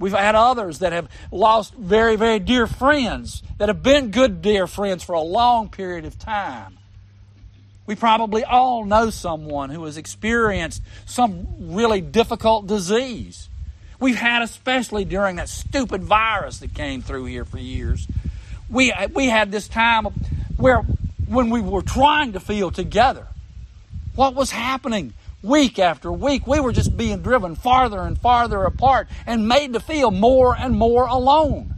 We've 0.00 0.12
had 0.12 0.34
others 0.34 0.78
that 0.78 0.92
have 0.92 1.08
lost 1.30 1.74
very, 1.74 2.16
very 2.16 2.38
dear 2.38 2.66
friends 2.66 3.42
that 3.58 3.68
have 3.68 3.82
been 3.82 4.10
good, 4.10 4.40
dear 4.40 4.66
friends 4.66 5.04
for 5.04 5.12
a 5.12 5.20
long 5.20 5.68
period 5.68 6.06
of 6.06 6.18
time. 6.18 6.78
We 7.86 7.94
probably 7.96 8.42
all 8.42 8.86
know 8.86 9.10
someone 9.10 9.68
who 9.68 9.84
has 9.84 9.98
experienced 9.98 10.82
some 11.04 11.46
really 11.74 12.00
difficult 12.00 12.66
disease. 12.66 13.50
We've 14.00 14.16
had, 14.16 14.40
especially 14.40 15.04
during 15.04 15.36
that 15.36 15.50
stupid 15.50 16.02
virus 16.02 16.58
that 16.60 16.72
came 16.72 17.02
through 17.02 17.26
here 17.26 17.44
for 17.44 17.58
years, 17.58 18.08
we, 18.70 18.94
we 19.12 19.26
had 19.26 19.52
this 19.52 19.68
time 19.68 20.06
where 20.56 20.82
when 21.28 21.50
we 21.50 21.60
were 21.60 21.82
trying 21.82 22.32
to 22.32 22.40
feel 22.40 22.70
together, 22.70 23.26
what 24.14 24.34
was 24.34 24.50
happening 24.50 25.12
week 25.42 25.78
after 25.78 26.10
week? 26.10 26.46
We 26.46 26.60
were 26.60 26.72
just 26.72 26.96
being 26.96 27.22
driven 27.22 27.54
farther 27.54 28.00
and 28.00 28.18
farther 28.18 28.64
apart 28.64 29.08
and 29.26 29.48
made 29.48 29.72
to 29.72 29.80
feel 29.80 30.10
more 30.10 30.56
and 30.56 30.76
more 30.76 31.06
alone. 31.06 31.74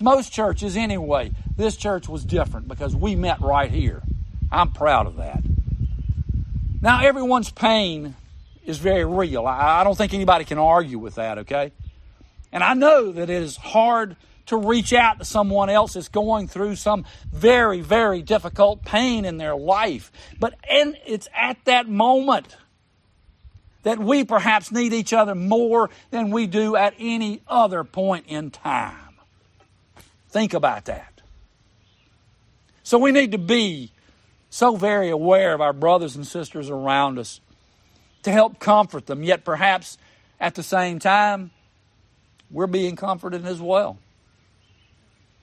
Most 0.00 0.32
churches, 0.32 0.76
anyway, 0.76 1.32
this 1.56 1.76
church 1.76 2.08
was 2.08 2.24
different 2.24 2.68
because 2.68 2.96
we 2.96 3.16
met 3.16 3.40
right 3.40 3.70
here. 3.70 4.02
I'm 4.50 4.72
proud 4.72 5.06
of 5.06 5.16
that. 5.16 5.42
Now, 6.80 7.04
everyone's 7.04 7.50
pain 7.50 8.16
is 8.64 8.78
very 8.78 9.04
real. 9.04 9.46
I, 9.46 9.84
don't 9.84 9.96
think 9.96 10.14
anybody 10.14 10.44
can 10.44 10.58
argue 10.58 10.98
with 10.98 11.16
that, 11.16 11.38
okay? 11.38 11.72
And 12.52 12.64
I 12.64 12.74
know 12.74 13.12
that 13.12 13.28
it 13.28 13.42
is 13.42 13.56
hard 13.56 14.16
to 14.46 14.56
reach 14.56 14.92
out 14.92 15.18
to 15.18 15.24
someone 15.24 15.70
else 15.70 15.92
that's 15.92 16.08
going 16.08 16.48
through 16.48 16.76
some 16.76 17.04
very, 17.32 17.80
very 17.80 18.22
difficult 18.22 18.84
pain 18.84 19.24
in 19.24 19.36
their 19.36 19.54
life. 19.54 20.10
But 20.40 20.54
and 20.68 20.96
it's 21.06 21.28
at 21.34 21.64
that 21.66 21.88
moment 21.88 22.56
that 23.82 23.98
we 23.98 24.24
perhaps 24.24 24.70
need 24.70 24.92
each 24.92 25.12
other 25.12 25.34
more 25.34 25.90
than 26.10 26.30
we 26.30 26.46
do 26.46 26.76
at 26.76 26.94
any 26.98 27.40
other 27.48 27.84
point 27.84 28.26
in 28.28 28.50
time. 28.50 29.16
Think 30.28 30.54
about 30.54 30.84
that. 30.84 31.20
So 32.82 32.98
we 32.98 33.12
need 33.12 33.32
to 33.32 33.38
be 33.38 33.92
so 34.50 34.76
very 34.76 35.10
aware 35.10 35.54
of 35.54 35.60
our 35.60 35.72
brothers 35.72 36.16
and 36.16 36.26
sisters 36.26 36.68
around 36.70 37.18
us 37.18 37.40
to 38.22 38.32
help 38.32 38.58
comfort 38.58 39.06
them, 39.06 39.22
yet 39.22 39.44
perhaps 39.44 39.96
at 40.40 40.54
the 40.54 40.62
same 40.62 40.98
time, 40.98 41.50
we're 42.50 42.66
being 42.66 42.96
comforted 42.96 43.46
as 43.46 43.60
well. 43.60 43.98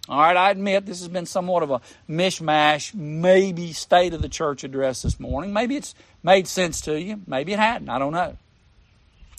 All 0.10 0.20
right, 0.20 0.38
I 0.38 0.52
admit 0.52 0.86
this 0.86 1.00
has 1.00 1.10
been 1.10 1.26
somewhat 1.26 1.64
of 1.64 1.72
a 1.72 1.82
mishmash, 2.10 2.94
maybe 2.94 3.74
state 3.74 4.14
of 4.14 4.22
the 4.22 4.30
church 4.30 4.64
address 4.64 5.02
this 5.02 5.20
morning. 5.20 5.52
Maybe 5.52 5.76
it's 5.76 5.96
made 6.24 6.48
sense 6.48 6.80
to 6.82 7.00
you. 7.00 7.22
Maybe 7.28 7.52
it 7.52 7.60
hadn't. 7.60 7.90
I 7.90 8.00
don't 8.00 8.14
know. 8.14 8.38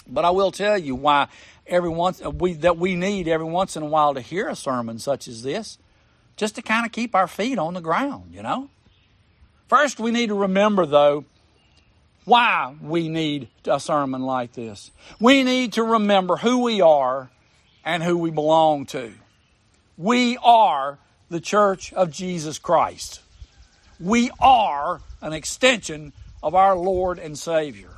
But 0.06 0.24
I 0.26 0.30
will 0.30 0.50
tell 0.50 0.76
you 0.76 0.94
why 0.94 1.28
every 1.66 1.88
once 1.88 2.22
uh, 2.22 2.30
we 2.30 2.54
that 2.54 2.76
we 2.76 2.96
need 2.96 3.28
every 3.28 3.46
once 3.46 3.76
in 3.76 3.82
a 3.82 3.86
while 3.86 4.14
to 4.14 4.20
hear 4.20 4.48
a 4.48 4.56
sermon 4.56 4.98
such 4.98 5.26
as 5.26 5.42
this, 5.42 5.78
just 6.36 6.54
to 6.56 6.62
kind 6.62 6.84
of 6.84 6.92
keep 6.92 7.14
our 7.14 7.28
feet 7.28 7.58
on 7.58 7.74
the 7.74 7.80
ground. 7.80 8.34
You 8.34 8.42
know. 8.42 8.68
First, 9.68 10.00
we 10.00 10.10
need 10.10 10.28
to 10.28 10.34
remember, 10.34 10.86
though, 10.86 11.26
why 12.24 12.74
we 12.80 13.08
need 13.08 13.48
a 13.66 13.78
sermon 13.78 14.22
like 14.22 14.54
this. 14.54 14.90
We 15.20 15.42
need 15.44 15.74
to 15.74 15.82
remember 15.82 16.36
who 16.36 16.62
we 16.62 16.80
are 16.80 17.30
and 17.84 18.02
who 18.02 18.16
we 18.16 18.30
belong 18.30 18.86
to. 18.86 19.12
We 19.98 20.38
are 20.44 21.00
the 21.28 21.40
church 21.40 21.92
of 21.92 22.12
Jesus 22.12 22.60
Christ. 22.60 23.20
We 23.98 24.30
are 24.38 25.00
an 25.20 25.32
extension 25.32 26.12
of 26.40 26.54
our 26.54 26.76
Lord 26.76 27.18
and 27.18 27.36
Savior. 27.36 27.90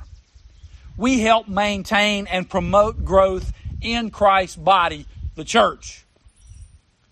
We 0.97 1.19
help 1.19 1.47
maintain 1.47 2.25
and 2.25 2.49
promote 2.49 3.05
growth 3.05 3.53
in 3.81 4.09
Christ's 4.09 4.55
body, 4.55 5.05
the 5.35 5.43
church. 5.43 6.03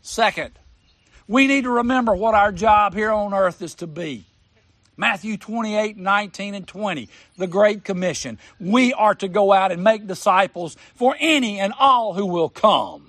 Second, 0.01 0.57
we 1.27 1.45
need 1.45 1.65
to 1.65 1.69
remember 1.69 2.15
what 2.15 2.33
our 2.33 2.51
job 2.51 2.95
here 2.95 3.11
on 3.11 3.31
earth 3.31 3.61
is 3.61 3.75
to 3.75 3.87
be. 3.87 4.25
Matthew 4.97 5.37
28, 5.37 5.97
19, 5.97 6.55
and 6.55 6.67
20, 6.67 7.09
the 7.37 7.45
Great 7.45 7.83
Commission. 7.83 8.39
We 8.59 8.91
are 8.93 9.13
to 9.15 9.27
go 9.27 9.53
out 9.53 9.71
and 9.71 9.83
make 9.83 10.07
disciples 10.07 10.75
for 10.95 11.15
any 11.19 11.59
and 11.59 11.73
all 11.77 12.15
who 12.15 12.25
will 12.25 12.49
come. 12.49 13.08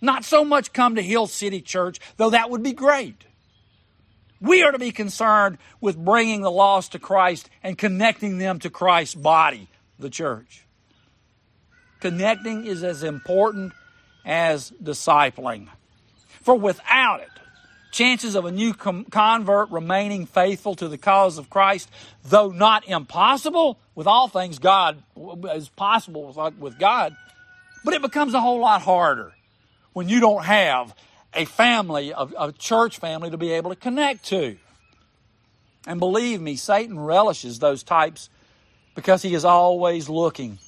Not 0.00 0.24
so 0.24 0.44
much 0.44 0.72
come 0.72 0.94
to 0.94 1.02
Hill 1.02 1.26
City 1.26 1.60
Church, 1.60 1.98
though 2.16 2.30
that 2.30 2.50
would 2.50 2.62
be 2.62 2.72
great. 2.72 3.26
We 4.40 4.62
are 4.62 4.72
to 4.72 4.78
be 4.78 4.92
concerned 4.92 5.58
with 5.80 6.02
bringing 6.02 6.40
the 6.40 6.50
lost 6.50 6.92
to 6.92 6.98
Christ 6.98 7.50
and 7.62 7.76
connecting 7.76 8.38
them 8.38 8.58
to 8.60 8.70
Christ's 8.70 9.14
body, 9.14 9.68
the 9.98 10.08
church. 10.08 10.64
Connecting 12.00 12.64
is 12.64 12.82
as 12.82 13.02
important 13.02 13.74
as 14.24 14.70
discipling. 14.82 15.68
For 16.40 16.54
without 16.54 17.20
it, 17.20 17.28
chances 17.90 18.34
of 18.34 18.46
a 18.46 18.50
new 18.50 18.72
convert 18.72 19.70
remaining 19.70 20.24
faithful 20.24 20.74
to 20.76 20.88
the 20.88 20.96
cause 20.96 21.36
of 21.36 21.50
Christ, 21.50 21.90
though 22.24 22.48
not 22.48 22.88
impossible, 22.88 23.78
with 23.94 24.06
all 24.06 24.28
things 24.28 24.58
God 24.58 25.02
is 25.52 25.68
possible 25.68 26.52
with 26.58 26.78
God, 26.78 27.14
but 27.84 27.92
it 27.92 28.00
becomes 28.00 28.32
a 28.32 28.40
whole 28.40 28.60
lot 28.60 28.80
harder 28.80 29.34
when 29.92 30.08
you 30.08 30.20
don't 30.20 30.44
have 30.44 30.94
a 31.34 31.44
family, 31.44 32.10
a, 32.10 32.28
a 32.38 32.52
church 32.52 32.98
family 32.98 33.30
to 33.30 33.36
be 33.36 33.52
able 33.52 33.70
to 33.70 33.76
connect 33.76 34.24
to. 34.26 34.56
And 35.86 35.98
believe 35.98 36.40
me, 36.40 36.56
Satan 36.56 36.98
relishes 36.98 37.58
those 37.58 37.82
types 37.82 38.28
because 38.94 39.22
he 39.22 39.34
is 39.34 39.44
always 39.44 40.08
looking. 40.08 40.58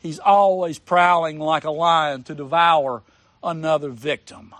He's 0.00 0.18
always 0.18 0.78
prowling 0.78 1.38
like 1.38 1.64
a 1.64 1.70
lion 1.70 2.22
to 2.24 2.34
devour 2.34 3.02
another 3.42 3.88
victim. 3.88 4.54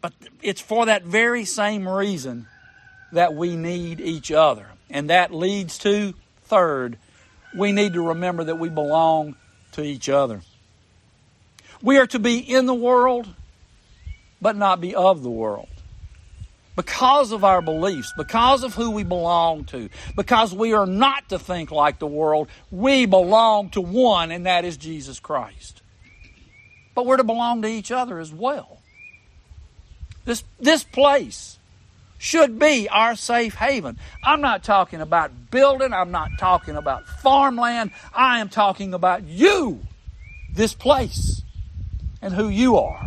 But 0.00 0.12
it's 0.42 0.60
for 0.60 0.86
that 0.86 1.04
very 1.04 1.44
same 1.44 1.88
reason 1.88 2.46
that 3.12 3.34
we 3.34 3.56
need 3.56 4.00
each 4.00 4.30
other. 4.30 4.66
And 4.90 5.10
that 5.10 5.34
leads 5.34 5.78
to, 5.78 6.14
third, 6.44 6.98
we 7.54 7.72
need 7.72 7.94
to 7.94 8.08
remember 8.08 8.44
that 8.44 8.58
we 8.58 8.68
belong 8.68 9.36
to 9.72 9.82
each 9.82 10.08
other. 10.08 10.42
We 11.82 11.98
are 11.98 12.06
to 12.08 12.18
be 12.18 12.38
in 12.38 12.66
the 12.66 12.74
world, 12.74 13.28
but 14.40 14.56
not 14.56 14.80
be 14.80 14.94
of 14.94 15.22
the 15.22 15.30
world. 15.30 15.68
Because 16.76 17.32
of 17.32 17.42
our 17.44 17.60
beliefs, 17.60 18.12
because 18.16 18.62
of 18.62 18.74
who 18.74 18.92
we 18.92 19.02
belong 19.02 19.64
to, 19.66 19.88
because 20.14 20.54
we 20.54 20.74
are 20.74 20.86
not 20.86 21.28
to 21.30 21.38
think 21.38 21.72
like 21.72 21.98
the 21.98 22.06
world, 22.06 22.48
we 22.70 23.04
belong 23.04 23.70
to 23.70 23.80
one, 23.80 24.30
and 24.30 24.46
that 24.46 24.64
is 24.64 24.76
Jesus 24.76 25.18
Christ. 25.18 25.82
But 26.94 27.06
we're 27.06 27.16
to 27.16 27.24
belong 27.24 27.62
to 27.62 27.68
each 27.68 27.90
other 27.90 28.20
as 28.20 28.32
well. 28.32 28.78
This, 30.24 30.44
this 30.60 30.84
place 30.84 31.58
should 32.18 32.58
be 32.58 32.88
our 32.88 33.14
safe 33.14 33.54
haven. 33.54 33.98
I'm 34.22 34.40
not 34.40 34.62
talking 34.62 35.00
about 35.00 35.50
building, 35.50 35.92
I'm 35.92 36.10
not 36.10 36.30
talking 36.38 36.76
about 36.76 37.06
farmland. 37.06 37.92
I 38.12 38.40
am 38.40 38.48
talking 38.48 38.94
about 38.94 39.24
you, 39.24 39.80
this 40.52 40.74
place, 40.74 41.42
and 42.20 42.34
who 42.34 42.48
you 42.48 42.78
are. 42.78 43.06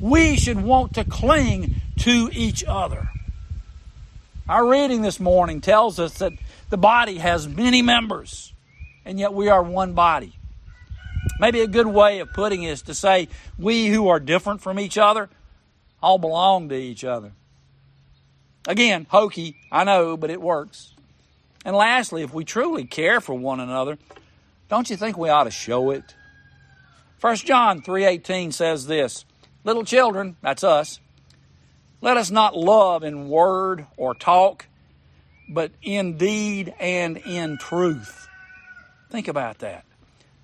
We 0.00 0.36
should 0.36 0.60
want 0.60 0.94
to 0.94 1.04
cling 1.04 1.76
to 2.00 2.28
each 2.32 2.64
other. 2.66 3.08
Our 4.48 4.66
reading 4.66 5.02
this 5.02 5.18
morning 5.18 5.60
tells 5.60 5.98
us 5.98 6.18
that 6.18 6.32
the 6.68 6.76
body 6.76 7.18
has 7.18 7.48
many 7.48 7.80
members, 7.80 8.52
and 9.04 9.18
yet 9.18 9.32
we 9.32 9.48
are 9.48 9.62
one 9.62 9.94
body. 9.94 10.34
Maybe 11.40 11.60
a 11.60 11.66
good 11.66 11.86
way 11.86 12.20
of 12.20 12.32
putting 12.32 12.62
it 12.62 12.70
is 12.70 12.82
to 12.82 12.94
say 12.94 13.28
we 13.58 13.86
who 13.86 14.08
are 14.08 14.20
different 14.20 14.60
from 14.60 14.78
each 14.78 14.98
other 14.98 15.30
all 16.02 16.18
belong 16.18 16.68
to 16.68 16.74
each 16.74 17.02
other. 17.02 17.32
Again, 18.68 19.06
hokey, 19.08 19.56
I 19.72 19.84
know, 19.84 20.16
but 20.16 20.30
it 20.30 20.40
works. 20.40 20.94
And 21.64 21.74
lastly, 21.74 22.22
if 22.22 22.34
we 22.34 22.44
truly 22.44 22.84
care 22.84 23.20
for 23.20 23.34
one 23.34 23.60
another, 23.60 23.98
don't 24.68 24.90
you 24.90 24.96
think 24.96 25.16
we 25.16 25.30
ought 25.30 25.44
to 25.44 25.50
show 25.50 25.90
it? 25.90 26.14
1 27.24 27.36
John 27.36 27.80
3:18 27.80 28.52
says 28.52 28.86
this, 28.86 29.24
"Little 29.64 29.82
children, 29.82 30.36
that's 30.42 30.62
us, 30.62 31.00
let 32.02 32.18
us 32.18 32.30
not 32.30 32.54
love 32.54 33.02
in 33.02 33.30
word 33.30 33.86
or 33.96 34.14
talk, 34.14 34.66
but 35.48 35.72
in 35.80 36.18
deed 36.18 36.74
and 36.78 37.16
in 37.16 37.56
truth." 37.56 38.28
Think 39.08 39.26
about 39.26 39.60
that. 39.60 39.86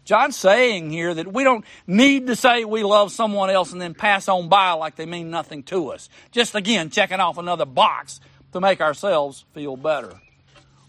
John's 0.07 0.39
saying 0.39 0.91
here 0.91 1.13
that 1.13 1.31
we 1.31 1.45
don't 1.45 1.67
need 1.87 2.29
to 2.29 2.35
say 2.35 2.65
we 2.65 2.83
love 2.83 3.13
someone 3.13 3.51
else 3.51 3.73
and 3.73 3.83
then 3.83 3.93
pass 3.93 4.27
on 4.27 4.49
by 4.49 4.73
like 4.73 4.97
they 4.97 5.05
mean 5.05 5.29
nothing 5.29 5.63
to 5.65 5.93
us. 5.93 6.09
Just 6.33 6.55
again, 6.55 6.89
checking 6.89 7.21
off 7.21 7.37
another 7.37 7.67
box 7.67 8.21
to 8.55 8.61
make 8.63 8.81
ourselves 8.81 9.45
feel 9.53 9.77
better. 9.77 10.19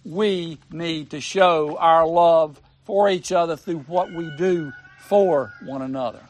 We 0.06 0.58
need 0.72 1.10
to 1.10 1.20
show 1.20 1.76
our 1.76 2.08
love 2.08 2.62
for 2.86 3.10
each 3.10 3.34
other 3.34 3.58
through 3.58 3.80
what 3.80 4.14
we 4.14 4.32
do 4.38 4.72
for 5.12 5.52
one 5.62 5.82
another. 5.82 6.22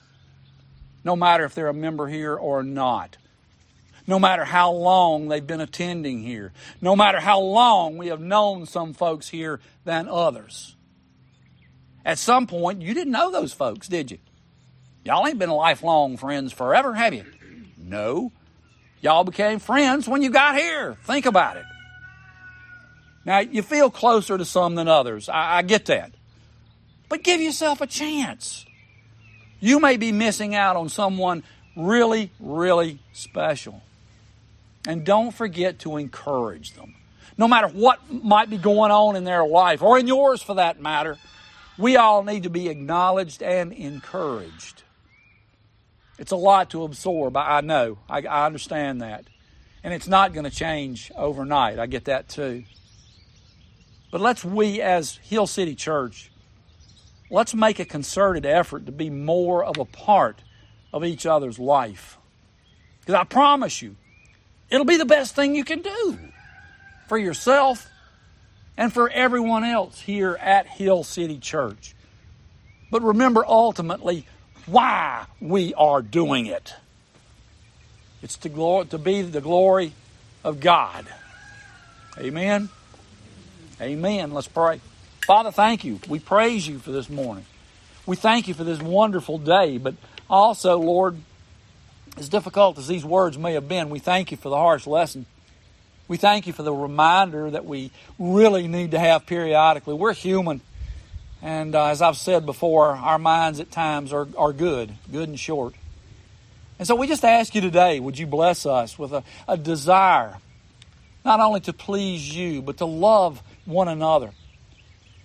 No 1.04 1.16
matter 1.16 1.46
if 1.46 1.54
they're 1.54 1.68
a 1.68 1.74
member 1.74 2.08
here 2.08 2.34
or 2.34 2.64
not. 2.64 3.16
No 4.08 4.18
matter 4.18 4.44
how 4.44 4.72
long 4.72 5.28
they've 5.28 5.46
been 5.46 5.62
attending 5.62 6.24
here. 6.24 6.52
No 6.82 6.96
matter 6.96 7.20
how 7.20 7.42
long 7.42 8.00
we 8.00 8.08
have 8.08 8.20
known 8.20 8.66
some 8.66 8.94
folks 8.94 9.30
here 9.30 9.60
than 9.86 10.08
others. 10.08 10.76
At 12.04 12.18
some 12.18 12.48
point, 12.48 12.82
you 12.82 12.96
didn't 12.96 13.14
know 13.14 13.30
those 13.30 13.54
folks, 13.54 13.88
did 13.88 14.10
you? 14.10 14.18
Y'all 15.06 15.28
ain't 15.28 15.38
been 15.38 15.52
lifelong 15.52 16.18
friends 16.18 16.52
forever, 16.52 16.96
have 16.96 17.14
you? 17.14 17.26
No. 17.78 18.32
Y'all 19.00 19.24
became 19.24 19.60
friends 19.60 20.10
when 20.10 20.24
you 20.24 20.32
got 20.32 20.58
here. 20.58 20.98
Think 21.04 21.28
about 21.28 21.58
it. 21.58 21.66
Now, 23.26 23.42
you 23.42 23.62
feel 23.62 23.92
closer 23.92 24.40
to 24.40 24.44
some 24.44 24.74
than 24.74 24.88
others. 24.88 25.30
I, 25.30 25.58
I 25.58 25.62
get 25.62 25.86
that. 25.86 26.14
But 27.10 27.22
give 27.22 27.42
yourself 27.42 27.82
a 27.82 27.86
chance. 27.86 28.66
You 29.62 29.80
may 29.80 29.96
be 29.96 30.12
missing 30.12 30.54
out 30.56 30.76
on 30.76 30.90
someone 30.90 31.44
really, 31.78 32.32
really 32.40 33.00
special. 33.14 33.82
And 34.86 35.06
don't 35.06 35.32
forget 35.32 35.80
to 35.80 35.98
encourage 35.98 36.74
them. 36.74 36.96
No 37.38 37.48
matter 37.48 37.68
what 37.68 38.00
might 38.12 38.50
be 38.50 38.58
going 38.58 38.92
on 38.92 39.16
in 39.16 39.24
their 39.24 39.46
life, 39.46 39.82
or 39.82 39.98
in 39.98 40.08
yours 40.08 40.42
for 40.42 40.56
that 40.56 40.82
matter, 40.82 41.18
we 41.78 41.96
all 41.96 42.24
need 42.24 42.44
to 42.44 42.50
be 42.50 42.68
acknowledged 42.68 43.42
and 43.42 43.72
encouraged. 43.72 44.84
It's 46.18 46.32
a 46.32 46.36
lot 46.36 46.72
to 46.72 46.84
absorb, 46.84 47.38
I 47.38 47.62
know. 47.62 47.98
I, 48.10 48.22
I 48.22 48.46
understand 48.46 49.02
that. 49.02 49.26
And 49.84 49.94
it's 49.94 50.08
not 50.08 50.34
going 50.34 50.44
to 50.44 50.56
change 50.56 51.12
overnight. 51.16 51.80
I 51.80 51.88
get 51.88 52.06
that 52.06 52.30
too. 52.30 52.64
But 54.12 54.22
let's, 54.22 54.44
we 54.44 54.82
as 54.82 55.18
Hill 55.24 55.48
City 55.48 55.74
Church, 55.74 56.32
let's 57.32 57.56
make 57.56 57.80
a 57.80 57.86
concerted 57.86 58.46
effort 58.46 58.86
to 58.86 58.92
be 58.92 59.10
more 59.10 59.64
of 59.64 59.78
a 59.78 59.86
part 59.86 60.42
of 60.94 61.04
each 61.04 61.26
other's 61.26 61.58
life. 61.58 62.18
Because 63.00 63.16
I 63.16 63.24
promise 63.24 63.82
you, 63.82 63.96
it'll 64.70 64.86
be 64.86 64.98
the 64.98 65.06
best 65.06 65.34
thing 65.34 65.56
you 65.56 65.64
can 65.64 65.82
do 65.82 66.20
for 67.08 67.18
yourself 67.18 67.90
and 68.78 68.94
for 68.94 69.10
everyone 69.10 69.64
else 69.64 70.00
here 70.02 70.38
at 70.40 70.68
Hill 70.68 71.04
City 71.04 71.40
Church. 71.40 71.96
But 72.92 73.02
remember 73.02 73.46
ultimately 73.48 74.28
why 74.66 75.26
we 75.40 75.74
are 75.74 76.02
doing 76.02 76.46
it. 76.46 76.76
It's 78.22 78.36
to, 78.38 78.86
to 78.90 78.98
be 78.98 79.22
the 79.24 79.42
glory 79.42 79.94
of 80.44 80.60
God. 80.60 81.06
Amen. 82.20 82.70
Amen. 83.82 84.32
Let's 84.32 84.48
pray. 84.48 84.82
Father, 85.32 85.52
thank 85.52 85.86
you. 85.86 85.98
We 86.10 86.20
praise 86.20 86.68
you 86.68 86.80
for 86.80 86.92
this 86.92 87.10
morning. 87.10 87.46
We 88.06 88.18
thank 88.18 88.50
you 88.50 88.54
for 88.54 88.66
this 88.66 88.82
wonderful 88.82 89.38
day, 89.38 89.78
but 89.78 89.96
also, 90.30 90.78
Lord, 90.78 91.16
as 92.18 92.28
difficult 92.28 92.78
as 92.78 92.88
these 92.88 93.06
words 93.06 93.38
may 93.38 93.54
have 93.54 93.70
been, 93.70 93.90
we 93.90 94.00
thank 94.00 94.32
you 94.32 94.38
for 94.38 94.50
the 94.50 94.58
harsh 94.58 94.86
lesson 94.86 95.26
we 96.12 96.18
thank 96.18 96.46
you 96.46 96.52
for 96.52 96.64
the 96.64 96.74
reminder 96.74 97.50
that 97.52 97.64
we 97.64 97.90
really 98.20 98.68
need 98.68 98.92
to 98.92 99.00
have 99.00 99.26
periodically. 99.26 99.94
We're 99.94 100.12
human. 100.12 100.60
And 101.42 101.74
uh, 101.74 101.86
as 101.86 102.02
I've 102.02 102.18
said 102.18 102.46
before, 102.46 102.88
our 102.88 103.18
minds 103.18 103.62
at 103.62 103.72
times 103.72 104.12
are, 104.12 104.28
are 104.38 104.52
good, 104.52 104.92
good 105.10 105.30
and 105.30 105.40
short. 105.40 105.74
And 106.78 106.86
so 106.86 106.96
we 106.96 107.08
just 107.08 107.24
ask 107.24 107.56
you 107.56 107.62
today, 107.62 108.02
would 108.02 108.20
you 108.20 108.28
bless 108.28 108.66
us 108.66 109.00
with 109.00 109.14
a, 109.14 109.24
a 109.48 109.56
desire 109.56 110.36
not 111.24 111.40
only 111.40 111.62
to 111.62 111.72
please 111.72 112.36
you, 112.36 112.62
but 112.62 112.80
to 112.80 112.86
love 112.86 113.42
one 113.64 113.88
another, 113.88 114.32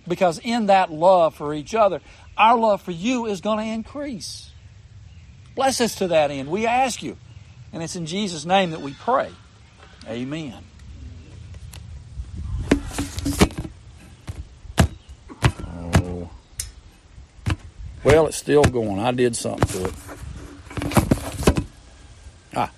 Because 0.07 0.39
in 0.39 0.67
that 0.67 0.91
love 0.91 1.35
for 1.35 1.53
each 1.53 1.75
other, 1.75 2.01
our 2.37 2.57
love 2.57 2.81
for 2.81 2.91
you 2.91 3.25
is 3.25 3.41
going 3.41 3.57
to 3.57 3.65
increase. 3.65 4.51
Bless 5.55 5.81
us 5.81 5.95
to 5.95 6.09
that 6.09 6.31
end. 6.31 6.49
We 6.49 6.67
ask 6.67 7.01
you. 7.01 7.17
And 7.73 7.83
it's 7.83 7.95
in 7.95 8.05
Jesus' 8.05 8.45
name 8.45 8.71
that 8.71 8.81
we 8.81 8.93
pray. 8.93 9.29
Amen. 10.07 10.63
Oh. 15.65 16.29
Well, 18.03 18.27
it's 18.27 18.37
still 18.37 18.63
going. 18.63 18.99
I 18.99 19.11
did 19.11 19.35
something 19.35 19.67
to 19.67 19.85
it. 19.89 19.93
Ah. 22.55 22.71